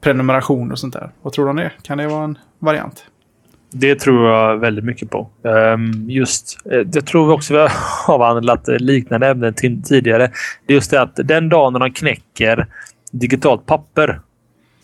[0.00, 1.10] prenumerationer och sånt där.
[1.22, 1.72] Vad tror du om det?
[1.82, 3.04] Kan det vara en variant?
[3.70, 5.30] Det tror jag väldigt mycket på.
[5.42, 7.72] Um, just, eh, jag tror också vi har
[8.14, 10.30] avhandlat liknande ämnen tidigare.
[10.66, 12.66] Det är just det att den dagen de knäcker
[13.12, 14.20] digitalt papper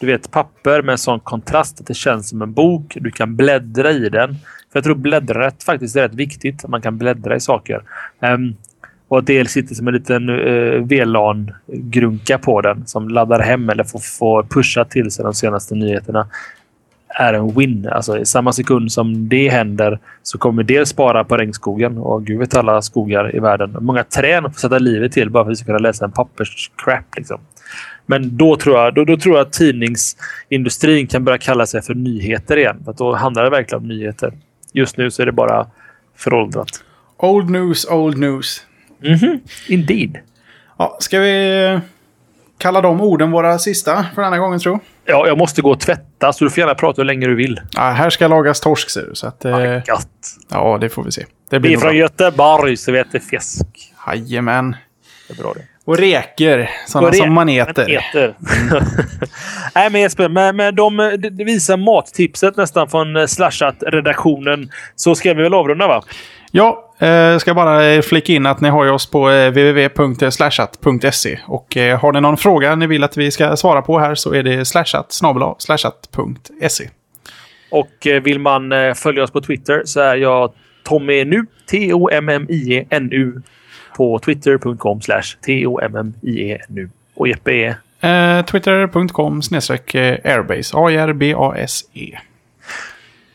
[0.04, 2.96] du vet, papper med sån kontrast att det känns som en bok.
[3.00, 4.34] Du kan bläddra i den.
[4.72, 6.64] För Jag tror bläddrandet faktiskt är rätt viktigt.
[6.64, 7.82] Att man kan bläddra i saker.
[8.20, 8.56] Um,
[9.08, 13.84] och att det sitter som en liten uh, VLAN-grunka på den som laddar hem eller
[13.84, 16.26] får, får pusha till sig de senaste nyheterna
[17.08, 17.88] är en win.
[17.92, 22.38] Alltså i samma sekund som det händer så kommer det spara på regnskogen och gud
[22.38, 23.76] vet alla skogar i världen.
[23.80, 27.16] Många träd får sätta livet till bara för att vi ska kunna läsa en papperscrap.
[27.16, 27.40] Liksom.
[28.06, 31.94] Men då tror, jag, då, då tror jag att tidningsindustrin kan börja kalla sig för
[31.94, 32.82] nyheter igen.
[32.84, 34.32] För då handlar det verkligen om nyheter.
[34.72, 35.66] Just nu så är det bara
[36.16, 36.68] föråldrat.
[37.16, 38.66] Old news, old news.
[39.02, 39.40] Mm -hmm.
[39.68, 40.18] Indeed.
[40.78, 41.80] Ja, ska vi
[42.58, 44.80] kalla de orden våra sista för denna gången tro?
[45.04, 47.60] Ja, jag måste gå och tvätta så du får gärna prata hur länge du vill.
[47.72, 49.14] Ja, här ska lagas torsk ser du.
[49.14, 49.82] Så att, eh,
[50.50, 51.24] ja, det får vi se.
[51.50, 53.66] Det blir vi är från Göteborg så vi äter fisk.
[54.06, 54.76] Jajamän.
[55.28, 55.73] Det är bra det.
[55.86, 57.82] Och reker, sådana som maneter.
[57.82, 58.34] maneter.
[59.74, 60.96] Nej men Jesper, med, med de,
[61.32, 66.02] det visar mattipset nästan från eh, Slashat-redaktionen så ska vi väl avrunda va?
[66.50, 71.38] Ja, eh, ska bara flika in att ni har oss på eh, www.slashat.se.
[71.46, 74.34] Och eh, har ni någon fråga ni vill att vi ska svara på här så
[74.34, 75.20] är det slashat
[75.58, 76.88] slashat.se.
[77.70, 83.42] Och eh, vill man eh, följa oss på Twitter så är jag Tommy Nu, T-O-M-M-I-E-N-U
[83.96, 86.88] på twitter.com slash T-O-M-M-I-E-N-U.
[87.14, 88.38] Och Jeppe är?
[88.38, 90.76] Eh, Twitter.com snedstreck airbase.
[90.76, 92.18] A-R-B-A-S-E.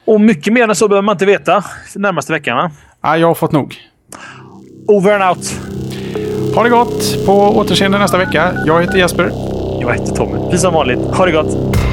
[0.05, 1.64] Och mycket mer än så behöver man inte veta
[1.95, 2.72] närmaste veckan va?
[3.01, 3.76] Ja, jag har fått nog.
[4.88, 5.60] Over and out.
[6.55, 7.26] Ha det gott!
[7.26, 8.53] På återseende nästa vecka.
[8.66, 9.32] Jag heter Jesper.
[9.82, 10.39] Jag heter Tommy.
[10.45, 10.99] Precis som vanligt.
[10.99, 11.88] Ha det gott!